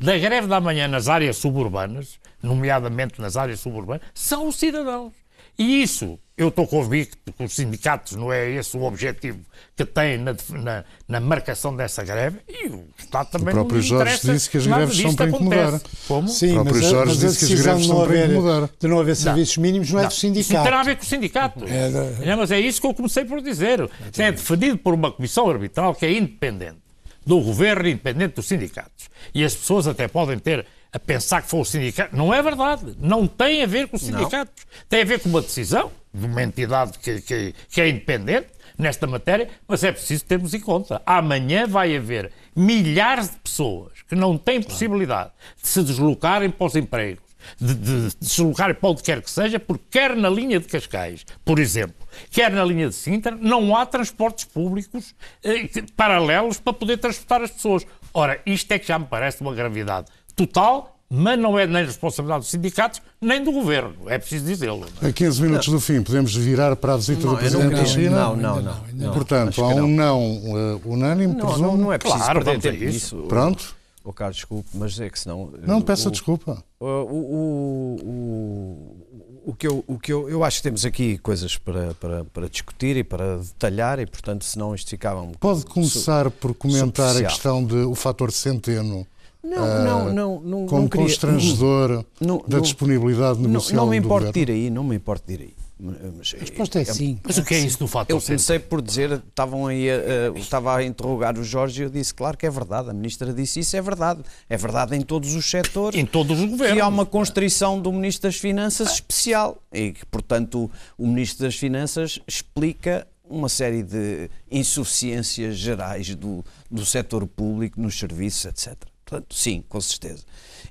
[0.00, 5.12] da greve da manhã nas áreas suburbanas, nomeadamente nas áreas suburbanas, são os cidadãos.
[5.58, 9.40] E isso, eu estou convicto que os sindicatos não é esse o objetivo
[9.76, 13.82] que têm na, na, na marcação dessa greve e o Estado também o próprio não
[13.82, 15.80] Jorge disse que as greves são para incomodar.
[16.06, 16.28] Como?
[16.28, 18.70] Sim, o próprio mas Jorge mas disse que as greves são para incomodar.
[18.78, 20.40] De não haver serviços não, mínimos não, é do sindicato.
[20.40, 21.64] Isso não tem a ver com o sindicato.
[21.66, 22.36] É da...
[22.36, 23.80] Mas é isso que eu comecei por dizer.
[24.12, 26.78] Isso é defendido por uma comissão arbitral que é independente
[27.26, 29.10] do governo, independente dos sindicatos.
[29.34, 32.16] E as pessoas até podem ter a pensar que foi o sindicato.
[32.16, 32.96] Não é verdade.
[32.98, 34.64] Não tem a ver com os sindicatos.
[34.64, 34.84] Não.
[34.88, 39.06] Tem a ver com uma decisão de uma entidade que, que, que, é independente nesta
[39.06, 41.02] matéria, mas é preciso termos em conta.
[41.04, 46.74] Amanhã vai haver milhares de pessoas que não têm possibilidade de se deslocarem para os
[46.74, 47.22] empregos,
[47.60, 51.26] de, de, de deslocarem para onde quer que seja, porque quer na linha de Cascais,
[51.44, 56.96] por exemplo, quer na linha de Sintra, não há transportes públicos eh, paralelos para poder
[56.96, 57.86] transportar as pessoas.
[58.14, 60.08] Ora, isto é que já me parece uma gravidade
[60.46, 63.94] total mas não é nem responsabilidade dos sindicatos, nem do governo.
[64.06, 64.86] É preciso dizê-lo.
[65.00, 68.10] A 15 minutos do fim, podemos virar para a visita não, do Presidente da China?
[68.10, 68.76] Não, não, não.
[68.92, 71.68] não Portanto, há um não uh, unânime, não, presumo?
[71.68, 73.16] Não, não é preciso claro, perder tempo nisso.
[73.26, 73.78] Pronto.
[74.04, 75.50] O oh, Carlos, desculpe, mas é que senão...
[75.62, 76.62] Não, peça desculpa.
[76.78, 81.56] O, o, o, o, que, eu, o que eu, eu acho que temos aqui coisas
[81.58, 86.30] para, para, para discutir e para detalhar e, portanto, senão isto ficava um Pode começar
[86.30, 89.06] por comentar a questão do fator centeno
[89.42, 91.06] não, uh, não, não, não, como não queria...
[91.06, 95.24] constrangedor não, da disponibilidade negocial Não, não me importa de ir aí, não me importa
[95.26, 95.68] de ir aí.
[95.80, 97.20] Mas, a resposta é, é sim.
[97.22, 100.76] Mas o que é isso do fator Eu comecei por dizer, estavam aí, uh, estava
[100.76, 103.76] a interrogar o Jorge e eu disse, claro que é verdade, a ministra disse isso,
[103.76, 104.22] é verdade.
[104.48, 105.98] É verdade em todos os setores.
[105.98, 106.76] Em todos os governos.
[106.76, 111.46] E há uma constrição do Ministro das Finanças especial e que, portanto, o, o Ministro
[111.46, 118.74] das Finanças explica uma série de insuficiências gerais do, do setor público nos serviços, etc.
[119.08, 120.22] Portanto, sim, com certeza.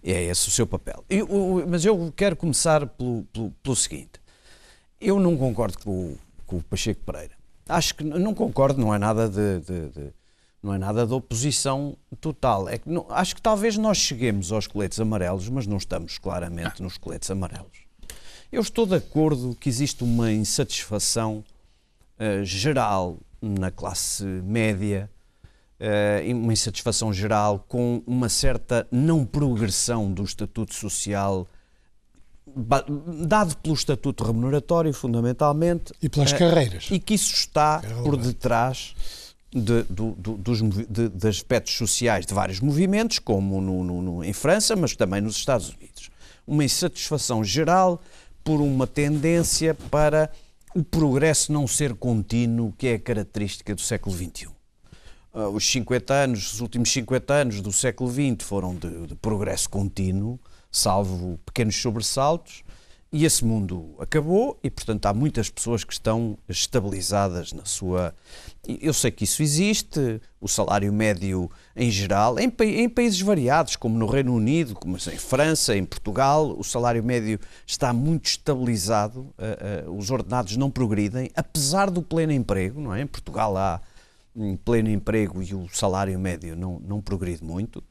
[0.04, 1.04] É esse o seu papel.
[1.67, 4.21] mas eu quero começar pelo, pelo, pelo seguinte.
[5.02, 7.34] Eu não concordo com o, com o, Pacheco Pereira.
[7.67, 10.13] Acho que não concordo, não é nada de, de, de
[10.62, 12.69] não é nada de oposição total.
[12.69, 16.82] É que não, acho que talvez nós cheguemos aos coletes amarelos, mas não estamos claramente
[16.82, 17.88] nos coletes amarelos.
[18.52, 21.43] Eu estou de acordo que existe uma insatisfação
[22.19, 25.10] uh, geral na classe média
[25.80, 31.48] uh, uma insatisfação geral com uma certa não progressão do estatuto social
[33.26, 35.94] dado pelo estatuto remuneratório, fundamentalmente.
[36.02, 36.88] E pelas uh, carreiras.
[36.90, 38.96] E que isso está por detrás
[39.52, 44.24] de, do, do, dos de, de, aspectos sociais de vários movimentos, como no, no, no,
[44.24, 46.10] em França, mas também nos Estados Unidos.
[46.46, 48.02] Uma insatisfação geral
[48.44, 50.32] por uma tendência para
[50.74, 54.57] o progresso não ser contínuo, que é a característica do século XXI.
[55.38, 59.69] Uh, os 50 anos, os últimos 50 anos do século XX foram de, de, progresso
[59.69, 60.39] contínuo,
[60.71, 62.63] salvo pequenos sobressaltos,
[63.12, 68.15] e esse mundo acabou e, portanto, há muitas pessoas que estão estabilizadas na sua.
[68.67, 73.95] Eu sei que isso existe, o salário médio em geral, em, em países variados, como
[73.95, 79.88] no Reino Unido, como em França, em Portugal, o salário médio está muito estabilizado, uh,
[79.88, 83.02] uh, os ordenados não progridem, apesar do pleno emprego, não é?
[83.02, 83.80] Em Portugal há
[84.63, 87.84] pleno emprego e o salário médio não, não progride muito.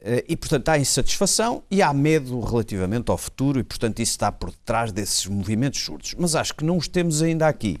[0.00, 4.32] Eh, e, portanto, há insatisfação e há medo relativamente ao futuro, e, portanto, isso está
[4.32, 6.14] por detrás desses movimentos surdos.
[6.18, 7.78] Mas acho que não os temos ainda aqui.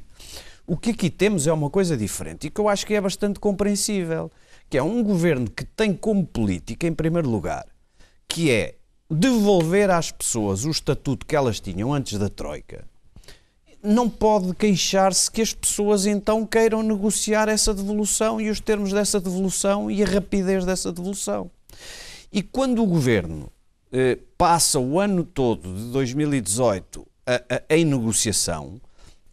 [0.66, 3.40] O que aqui temos é uma coisa diferente e que eu acho que é bastante
[3.40, 4.30] compreensível,
[4.70, 7.66] que é um governo que tem como política, em primeiro lugar,
[8.28, 8.76] que é
[9.10, 12.91] devolver às pessoas o estatuto que elas tinham antes da Troika
[13.82, 19.20] não pode queixar-se que as pessoas então queiram negociar essa devolução e os termos dessa
[19.20, 21.50] devolução e a rapidez dessa devolução.
[22.32, 23.50] E quando o governo
[23.92, 28.80] eh, passa o ano todo de 2018 a, a, em negociação,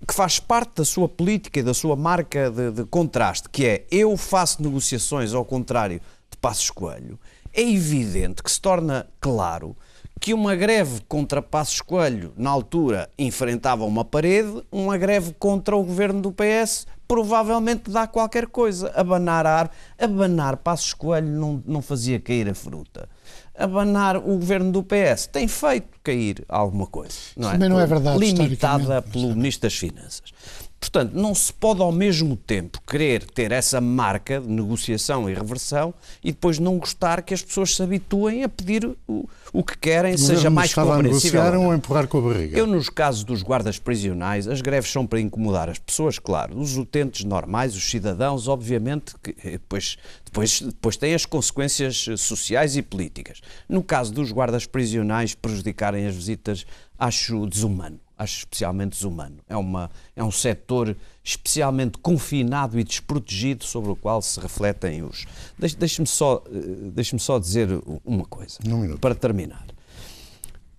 [0.07, 3.85] que faz parte da sua política e da sua marca de, de contraste, que é
[3.91, 7.19] eu faço negociações ao contrário de Passos Coelho,
[7.53, 9.75] é evidente que se torna claro
[10.19, 15.83] que uma greve contra Passos Coelho, na altura, enfrentava uma parede, uma greve contra o
[15.83, 18.91] governo do PS provavelmente dá qualquer coisa.
[18.95, 23.09] Abanar ar, abanar Passos Coelho não, não fazia cair a fruta.
[23.57, 25.25] abanar o governo do PS.
[25.25, 27.15] Tem feito cair alguma coisa.
[27.35, 27.69] Não Também é?
[27.69, 30.31] não é verdade, Limitada pelo Ministro das Finanças.
[30.79, 35.93] Portanto, não se pode ao mesmo tempo querer ter essa marca de negociação e reversão
[36.23, 40.13] e depois não gostar que as pessoas se habituem a pedir o, o que querem,
[40.13, 41.41] O seja mais a compreensível.
[41.41, 42.57] negociar ou a empurrar com a barriga.
[42.57, 46.57] Eu, nos casos dos guardas prisionais, as greves são para incomodar as pessoas, claro.
[46.57, 52.15] Os utentes normais, os cidadãos, obviamente, que eh, depois, depois, depois têm as consequências eh,
[52.15, 53.41] sociais e políticas.
[53.67, 56.65] No caso dos guardas prisionais, prejudicarem as visitas,
[56.97, 57.99] acho desumano.
[58.19, 59.37] Acho especialmente desumano.
[59.47, 60.93] É, uma, é um setor
[61.23, 65.25] especialmente confinado e desprotegido sobre o qual se refletem os.
[65.57, 67.69] Deixe- Deixe-me só, eh, deixe-me só dizer
[68.03, 68.99] uma coisa, minuto.
[68.99, 69.65] para terminar.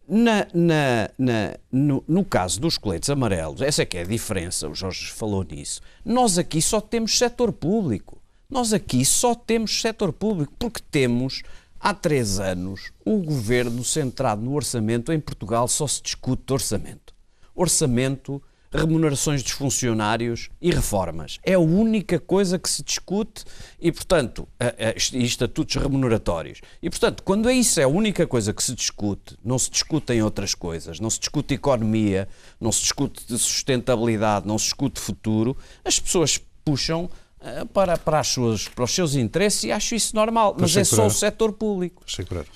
[0.07, 4.69] Na- na- na- no, no caso dos coletes amarelos, essa é que é a diferença,
[4.69, 5.81] o Jorge falou nisso.
[6.05, 8.21] Nós aqui só temos setor público.
[8.51, 11.43] Nós aqui só temos setor público, porque temos,
[11.79, 15.13] há três anos, o governo centrado no orçamento.
[15.13, 17.10] Em Portugal só se discute orçamento.
[17.61, 18.43] Orçamento,
[18.73, 21.39] remunerações dos funcionários e reformas.
[21.43, 23.45] É a única coisa que se discute
[23.79, 24.49] e, portanto,
[25.13, 26.61] e estatutos remuneratórios.
[26.81, 30.23] E, portanto, quando é isso é a única coisa que se discute, não se discutem
[30.23, 32.29] outras coisas, não se discute economia,
[32.61, 37.11] não se discute de sustentabilidade, não se discute futuro, as pessoas puxam
[37.73, 40.55] para, para, as suas, para os seus interesses e acho isso normal.
[40.59, 42.03] Mas é Pacheco só o setor público.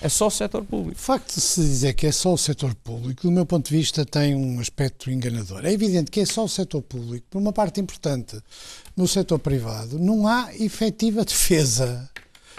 [0.01, 0.99] É só o setor público.
[0.99, 3.77] O facto de se dizer que é só o setor público, do meu ponto de
[3.77, 5.65] vista, tem um aspecto enganador.
[5.65, 8.39] É evidente que é só o setor público, por uma parte importante,
[8.97, 12.09] no setor privado, não há efetiva defesa.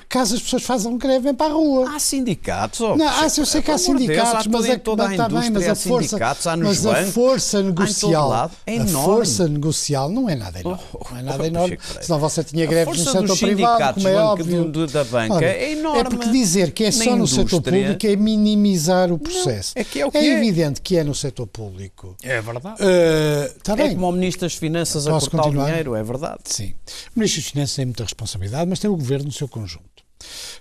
[0.08, 1.90] Caso as pessoas façam greve, vem para a rua.
[1.94, 2.80] Há sindicatos.
[2.82, 5.50] oh, Não, ah, eu sei que há sindicatos, há mas é toda a está bem,
[5.50, 8.52] mas a há força, sindicatos, há mas a força há negocial.
[8.66, 11.80] É a força negocial não é nada enorme, Oh, não é oh, nada oh, enorme.
[12.02, 14.66] Senão você tinha A greves no setor privado, como é óbvio.
[14.66, 16.00] do- da banca Ora, é enorme.
[16.00, 19.74] É porque dizer que é só no setor público é minimizar o processo.
[19.76, 20.38] é que é o que é.
[20.38, 22.16] evidente que é no setor público.
[22.24, 22.82] É verdade.
[22.82, 23.96] Uh, está É bem.
[23.96, 25.64] como o Ministro das Finanças a cortar continuar?
[25.64, 26.40] o dinheiro, é verdade.
[26.46, 26.74] Sim.
[27.16, 29.95] O Ministro das Finanças tem muita responsabilidade, mas tem o Governo no seu conjunto.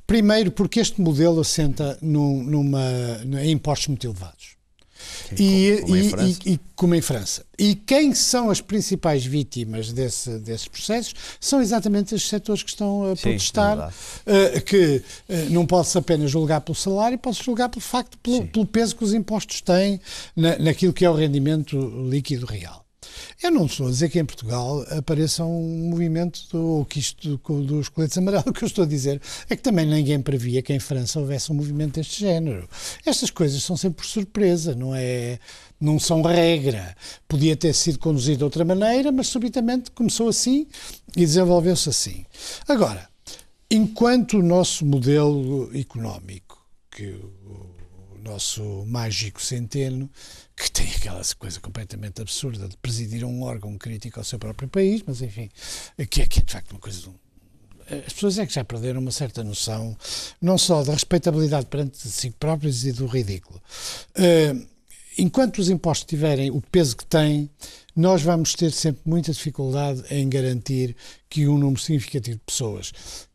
[0.07, 2.83] Primeiro, porque este modelo assenta num- numa,
[3.43, 4.55] em impostos muito elevados.
[5.39, 6.39] E, como em e- França.
[6.47, 7.45] e- e como em França.
[7.59, 13.05] E quem são as principais vítimas desse, desses processos são exatamente esses setores que estão
[13.13, 13.93] a Sim, protestar,
[14.25, 18.37] é eh, que eh, não pode-se apenas julgar pelo salário, pode-se julgar pelo facto, pelo,
[18.39, 18.47] Sim.
[18.47, 20.01] pelo peso que os impostos têm
[20.35, 21.77] na, naquilo que é o rendimento
[22.09, 22.84] líquido real.
[23.43, 27.37] Eu não estou a dizer que em Portugal apareça um movimento do, ou que isto
[27.37, 28.45] do- dos coletes amarelos.
[28.49, 31.51] O que eu estou a dizer é que também ninguém previa que em França houvesse
[31.51, 32.69] um movimento deste género.
[33.05, 35.39] Estas coisas são sempre por surpresa, não é?
[35.81, 36.97] Não são regra.
[37.29, 40.67] Podia ter sido conduzido de outra maneira, mas subitamente começou assim
[41.17, 42.25] e desenvolveu-se assim.
[42.69, 43.09] Agora,
[43.71, 47.19] enquanto o nosso modelo económico, que
[48.25, 50.11] nosso mágico centeno,
[50.57, 55.03] que tem aquela coisa completamente absurda de presidir um órgão crítico ao seu próprio país,
[55.07, 55.49] mas enfim,
[56.11, 57.01] que é, que é de facto uma coisa.
[57.01, 57.15] de um-
[58.07, 59.95] As pessoas é que já perderam uma certa noção,
[60.41, 63.61] não só da respeitabilidade perante si próprios e do ridículo.
[64.15, 64.55] Eh,
[65.19, 67.51] enquanto os impostos tiverem o peso que têm,
[67.95, 70.97] nós vamos ter sempre muita dificuldade em garantir
[71.29, 72.91] que um número significativo de pessoas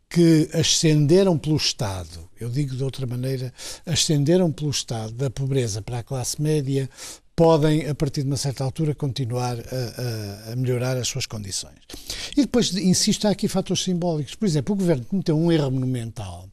[0.10, 3.54] que ascenderam pelo Estado, eu digo de outra maneira,
[3.86, 6.90] ascenderam pelo Estado da pobreza para a classe média,
[7.36, 11.78] podem, a partir de uma certa altura, continuar a, a- a melhorar as suas condições.
[12.36, 14.36] E depois, insisto, há aqui fatores simbólicos.
[14.36, 16.50] Por exemplo, o Governo cometeu um erro monumental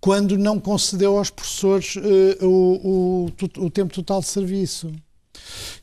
[0.00, 3.28] quando não concedeu aos professores eh, o,
[3.58, 4.92] o o tempo total de serviço.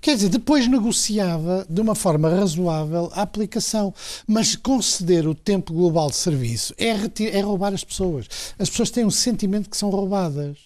[0.01, 3.93] Quer dizer, depois negociava de uma forma razoável a aplicação,
[4.25, 6.95] mas conceder o tempo global de serviço é,
[7.37, 8.27] é roubar as pessoas.
[8.57, 10.57] As pessoas têm um sentimento que são roubadas.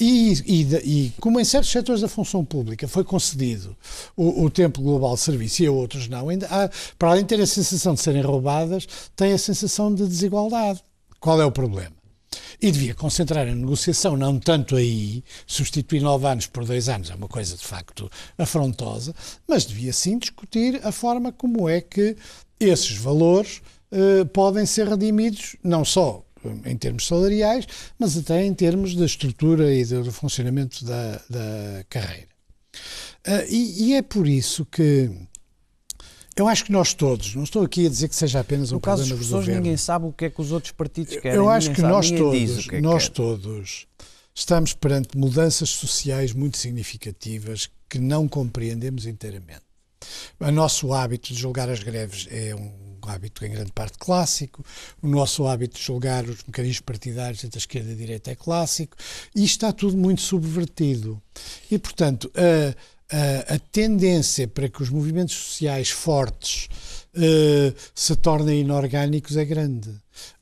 [0.00, 3.76] E, e e como em certos setores da função pública foi concedido
[4.16, 6.68] o, o tempo global de serviço e a outros não, ainda há,
[6.98, 10.82] para além de ter a sensação de serem roubadas, têm a sensação de desigualdade.
[11.20, 12.01] Qual é o problema?
[12.60, 17.14] E devia concentrar a negociação, não tanto aí, substituir nove anos por dois anos é
[17.14, 19.14] uma coisa de facto afrontosa,
[19.48, 22.16] mas devia sim discutir a forma como é que
[22.60, 23.60] esses valores
[23.90, 27.66] eh, podem ser redimidos, não só eh, em termos salariais,
[27.98, 32.28] mas até em termos da estrutura e do funcionamento da, da carreira.
[33.24, 35.10] Ah, e, e é por isso que
[36.36, 38.80] eu acho que nós todos, não estou aqui a dizer que seja apenas um No
[38.80, 39.62] caso dos problema do professores, governo.
[39.62, 41.36] ninguém sabe o que é que os outros partidos querem.
[41.36, 43.14] Eu acho que sabe, nós todos, que é nós quer.
[43.14, 43.86] todos
[44.34, 49.62] estamos perante mudanças sociais muito significativas que não compreendemos inteiramente.
[50.40, 52.72] O nosso hábito de julgar as greves é um
[53.02, 54.64] hábito em grande parte clássico,
[55.00, 58.34] o nosso hábito de julgar os mecanismos partidários entre a esquerda e a direita é
[58.34, 58.96] clássico,
[59.34, 61.20] e está tudo muito subvertido.
[61.70, 62.74] E, portanto, a,
[63.12, 66.68] a, a tendência para que os movimentos sociais fortes
[67.14, 69.90] uh, se tornem inorgânicos é grande.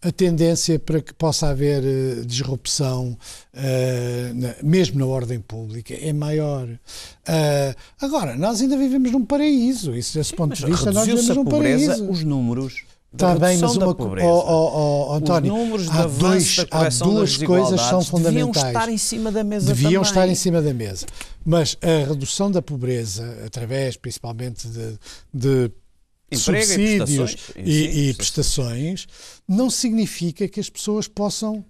[0.02, 3.18] A tendência para que possa haver uh, disrupção,
[3.54, 6.68] uh, na, mesmo na ordem pública, é maior.
[8.00, 9.94] agora, nós ainda vivemos num paraíso.
[9.96, 12.08] Isso, desse ponto de vista, nós vivemos num paraíso.
[12.08, 14.24] Os números Está bem, mas uma coisa.
[14.24, 15.54] Oh, oh, oh, António,
[15.90, 18.54] há, dois, há duas coisas que são fundamentais.
[18.54, 20.08] Deviam estar em cima da mesa Deviam também.
[20.08, 21.06] estar em cima da mesa.
[21.44, 24.98] Mas a redução da pobreza, através principalmente de,
[25.34, 25.72] de
[26.36, 29.08] subsídios e, e, e prestações,
[29.46, 31.64] não significa que as pessoas possam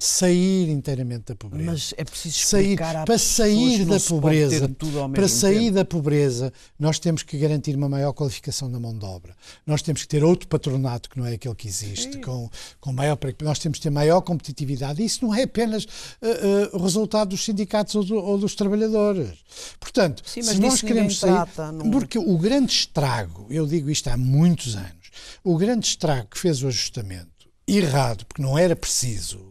[0.00, 1.70] sair inteiramente da pobreza.
[1.70, 4.70] Mas é preciso sair para sair da pobreza,
[5.12, 5.74] para sair tempo.
[5.74, 9.36] da pobreza, nós temos que garantir uma maior qualificação da mão de obra.
[9.66, 12.48] Nós temos que ter outro patronato que não é aquele que existe, com,
[12.80, 15.04] com maior nós temos que ter maior competitividade.
[15.04, 19.38] Isso não é apenas uh, uh, resultado dos sindicatos ou, do, ou dos trabalhadores.
[19.78, 21.90] Portanto, Sim, se nós queremos sair, trata, não...
[21.90, 25.10] porque o grande estrago, eu digo isto há muitos anos,
[25.44, 27.28] o grande estrago que fez o ajustamento
[27.66, 29.49] errado, porque não era preciso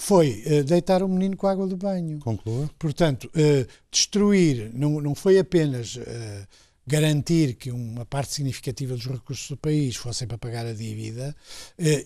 [0.00, 2.20] foi uh, deitar o menino com a água do banho.
[2.20, 2.70] Conclua.
[2.78, 6.46] Portanto, uh, destruir não, não foi apenas uh,
[6.86, 11.36] garantir que uma parte significativa dos recursos do país fossem para pagar a dívida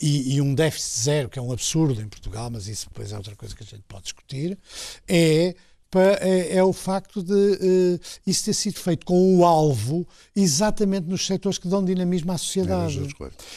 [0.00, 3.16] e, e, um déficit zero, que é um absurdo em Portugal, mas isso depois é
[3.16, 4.58] outra coisa que a gente pode discutir,
[5.06, 5.54] é
[5.94, 11.26] é, é, o facto de uh, isso ter sido feito com o alvo exatamente nos
[11.26, 12.98] setores que dão dinamismo à sociedade.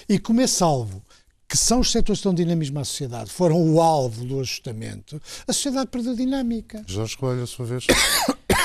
[0.09, 1.01] e como esse alvo
[1.55, 5.53] que são os setores que dão dinamismo à sociedade, foram o alvo do ajustamento, a
[5.53, 6.83] sociedade perdeu dinâmica.
[6.85, 7.87] Jorge Coelho, a sua vez.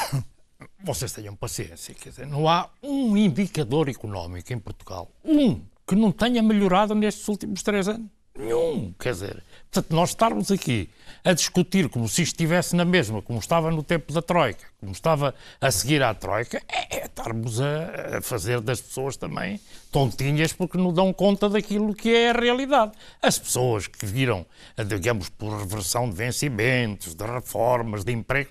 [0.82, 6.10] Vocês tenham paciência, quer dizer, não há um indicador económico em Portugal, um, que não
[6.10, 8.08] tenha melhorado nestes últimos três anos.
[8.36, 9.44] Nenhum, quer dizer.
[9.70, 10.90] Portanto, nós estarmos aqui
[11.22, 15.32] a discutir como se estivesse na mesma, como estava no tempo da Troika, como estava
[15.60, 19.60] a seguir à Troika, é, é estarmos a, a, fazer das pessoas também
[19.92, 22.92] tontinhas porque não dão conta daquilo que é a realidade.
[23.22, 24.44] As pessoas que viram,
[24.88, 28.50] digamos, por reversão de vencimentos, de reformas, de emprego,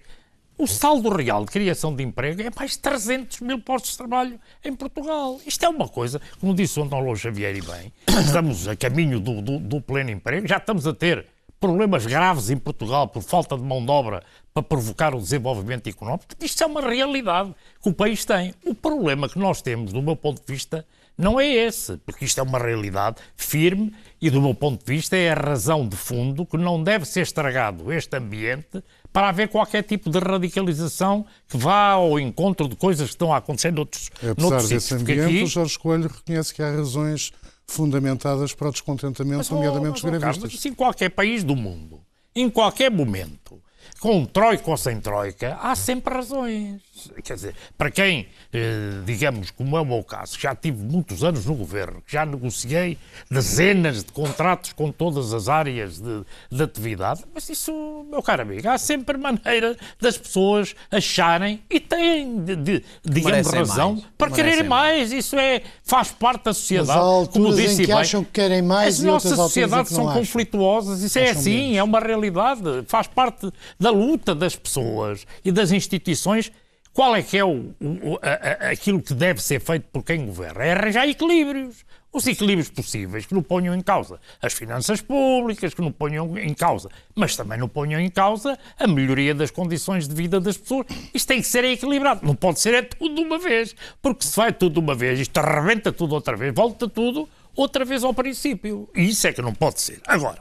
[0.59, 4.37] o saldo real de criação de emprego é mais de 300 mil postos de trabalho
[4.63, 5.39] em Portugal.
[5.47, 7.93] Isto é uma coisa, como disse o António Xavier e bem,
[8.25, 11.25] estamos a caminho do, do, do pleno emprego, já estamos a ter
[11.61, 14.21] problemas graves em Portugal por falta de mão de obra
[14.53, 16.27] para provocar o desenvolvimento económico.
[16.41, 18.53] Isto é uma realidade que o país tem.
[18.65, 20.85] O problema que nós temos, do meu ponto de vista,
[21.17, 25.17] não é esse, porque isto é uma realidade firme e, do meu ponto de vista,
[25.17, 28.81] é a razão de fundo que não deve ser estragado este ambiente
[29.11, 33.37] para haver qualquer tipo de radicalização que vá ao encontro de coisas que estão a
[33.37, 35.43] acontecer noutros, Apesar noutros desse ambiente, aqui...
[35.43, 37.31] o Jorge Coelho reconhece que há razões
[37.67, 40.43] fundamentadas para o descontentamento, mas, nomeadamente os gravistas.
[40.43, 42.01] Carlos, em qualquer país do mundo,
[42.35, 43.61] em qualquer momento,
[43.99, 46.81] com troika ou sem troika, há sempre razões.
[47.23, 51.45] Quer dizer, para quem, eh, digamos, como é o meu caso, já tive muitos anos
[51.45, 52.97] no governo, já negociei
[53.29, 58.67] dezenas de contratos com todas as áreas de, de atividade, mas isso, meu caro amigo,
[58.67, 64.05] há sempre maneira das pessoas acharem e têm, de, de, digamos, Merecem razão mais.
[64.17, 65.11] para Merecem quererem mais.
[65.11, 66.99] Isso é, faz parte da sociedade.
[66.99, 70.19] Mas como disse em que bem, acham que querem mais as nossas sociedades são acham.
[70.19, 71.77] conflituosas, isso é assim, menos.
[71.77, 76.51] é uma realidade, faz parte da luta das pessoas e das instituições
[76.93, 80.65] qual é que é o, o, a, aquilo que deve ser feito por quem governa?
[80.65, 81.85] É arranjar equilíbrios.
[82.11, 86.53] Os equilíbrios possíveis que não ponham em causa as finanças públicas, que não ponham em
[86.55, 90.87] causa, mas também não ponham em causa a melhoria das condições de vida das pessoas.
[91.13, 92.25] Isto tem que ser equilibrado.
[92.25, 93.75] Não pode ser é tudo de uma vez.
[94.01, 97.85] Porque se vai tudo de uma vez, isto arrebenta tudo outra vez, volta tudo outra
[97.85, 98.89] vez ao princípio.
[98.95, 100.01] E isso é que não pode ser.
[100.07, 100.39] Agora,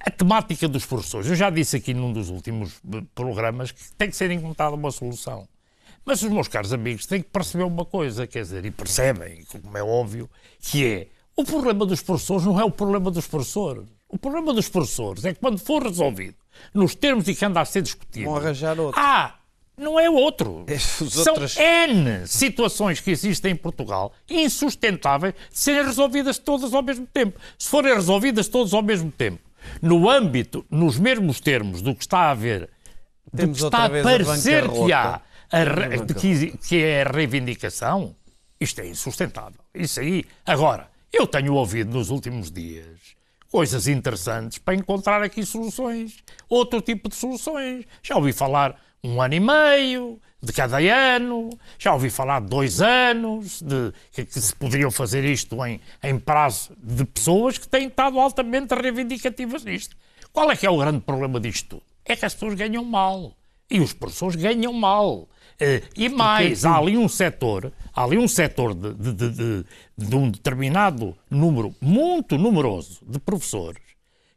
[0.00, 1.28] a temática dos professores.
[1.28, 4.90] Eu já disse aqui num dos últimos eh, programas que tem que ser encontrada uma
[4.90, 5.46] solução.
[6.04, 9.76] Mas os meus caros amigos têm que perceber uma coisa, quer dizer, e percebem, como
[9.76, 13.84] é óbvio, que é o problema dos professores não é o problema dos professores.
[14.08, 16.34] O problema dos professores é que quando for resolvido,
[16.74, 18.26] nos termos e que anda a ser discutido...
[18.26, 19.00] Vão arranjar outro.
[19.00, 19.36] Ah,
[19.76, 20.66] não é outro.
[20.78, 21.56] São outros...
[21.56, 27.38] N situações que existem em Portugal insustentáveis de serem resolvidas todas ao mesmo tempo.
[27.58, 29.49] Se forem resolvidas todas ao mesmo tempo,
[29.80, 32.68] no âmbito, nos mesmos termos do que está a haver,
[33.32, 38.14] do que está a parecer que há, a, que, que é a reivindicação,
[38.60, 39.60] isto é insustentável.
[39.74, 40.24] Isso aí.
[40.44, 43.18] Agora, eu tenho ouvido nos últimos dias
[43.50, 47.84] coisas interessantes para encontrar aqui soluções, outro tipo de soluções.
[48.02, 52.80] Já ouvi falar um ano e meio, de cada ano, já ouvi falar de dois
[52.80, 58.18] anos, de que, se poderiam fazer isto em, em prazo de pessoas que têm estado
[58.18, 59.96] altamente reivindicativas nisto.
[60.32, 61.82] Qual é que é o grande problema disto tudo?
[62.04, 63.34] É que as pessoas ganham mal.
[63.70, 65.28] E os professores ganham mal.
[65.60, 69.64] Eh, E mais, há ali um setor, há ali um setor de- de- de-
[69.98, 73.82] de um determinado número muito numeroso de professores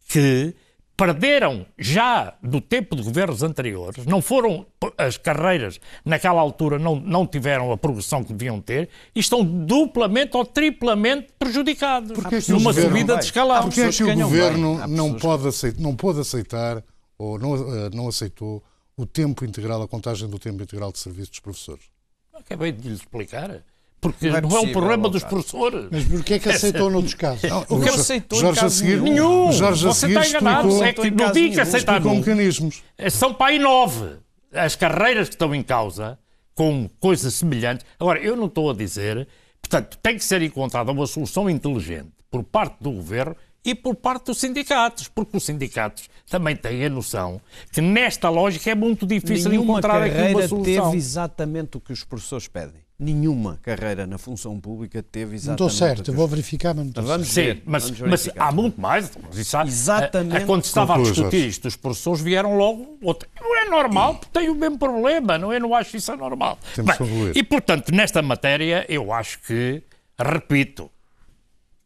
[0.07, 0.53] que
[0.95, 4.65] perderam já do tempo de governos anteriores, não foram
[4.97, 10.37] as carreiras naquela altura não, não tiveram a progressão que deviam ter e estão duplamente
[10.37, 13.63] ou triplamente prejudicados Porque é que numa governo- subida de escalão.
[13.63, 14.87] Porque é que o governo bem.
[14.89, 16.83] Não, pode aceitar, não pôde aceitar
[17.17, 18.63] ou não, eh, não aceitou
[18.95, 21.85] o tempo integral, a contagem do tempo integral de serviço dos professores?
[22.33, 23.63] Acabei de lhe explicar.
[24.03, 25.87] Porque Não não é é, um possível, problema dos professores.
[25.89, 27.43] Mas porquê é que aceitou noutros casos?
[27.43, 27.47] O
[27.77, 29.47] Não Jorge- aceitou em Jorge a caso seguir, nenhum.
[29.49, 30.67] o Jorge a Você seguir está enganado.
[30.67, 31.61] explicou, É que em no caso dia que nenhum.
[31.61, 32.83] aceitar explicou num, mecanismos.
[33.09, 34.05] são para aí nove
[34.53, 36.19] as carreiras que estão em causa
[36.53, 37.83] com coisas semelhantes.
[37.99, 39.27] Agora, eu não estou a dizer,
[39.61, 43.35] portanto, tem que ser encontrada uma solução inteligente por parte do governo
[43.65, 47.39] e por parte dos sindicatos, porque os sindicatos também têm a noção
[47.71, 50.85] que nesta lógica é muito difícil Nenhuma encontrar aqui uma carreira solução.
[50.85, 52.82] teve exatamente o que os professores pedem.
[52.99, 56.83] Nenhuma carreira na função pública teve Não exatamente estou o certo, eu vou verificar, mas
[56.85, 57.47] não estou Vamos certo.
[57.49, 59.11] Sim, ver, mas, vamos mas há muito mais.
[59.53, 60.35] Há- Exatamente.
[60.35, 62.97] a- a- Quando se estava a discutir isto, os professores vieram logo.
[63.01, 63.27] Outra.
[63.41, 65.37] Não é normal, porque tem o mesmo problema.
[65.39, 66.57] Não, eu não acho isso normal.
[66.75, 69.81] Temos Bem, e, portanto, nesta matéria, eu acho que,
[70.17, 70.89] repito,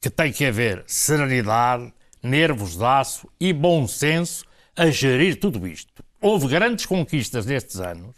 [0.02, 1.92] que tem que haver serenidade,
[2.22, 4.44] nervos de aço e bom senso
[4.76, 6.04] a gerir tudo isto.
[6.22, 8.16] Houve grandes conquistas nestes anos.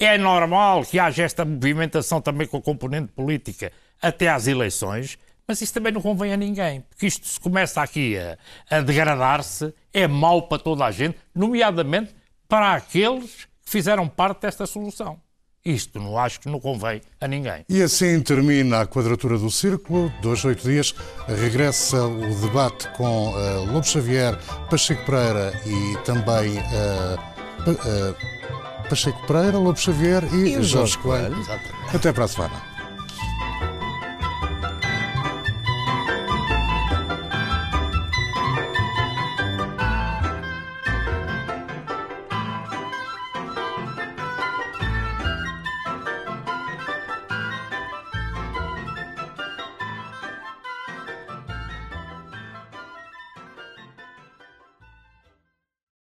[0.00, 3.70] É normal que haja esta movimentação também com a componente política
[4.00, 8.16] até às eleições, mas isso também não convém a ninguém, porque isto se começa aqui
[8.16, 8.38] a,
[8.70, 12.14] a degradar-se, é mau para toda a gente, nomeadamente
[12.48, 15.20] para aqueles que fizeram parte desta solução.
[15.62, 17.66] Isto não acho que não convém a ninguém.
[17.68, 20.10] E assim termina a quadratura do círculo.
[20.22, 20.94] Dois, oito dias
[21.28, 24.38] regressa o debate com eh, Lobo Xavier,
[24.70, 28.39] Pacheco Pereira e também Pa- eh,
[28.90, 31.36] Pacheco Pereira, Lobo Xavier e, E Jorge Coelho.
[31.44, 31.60] Coelho.
[31.94, 32.69] Até para a semana.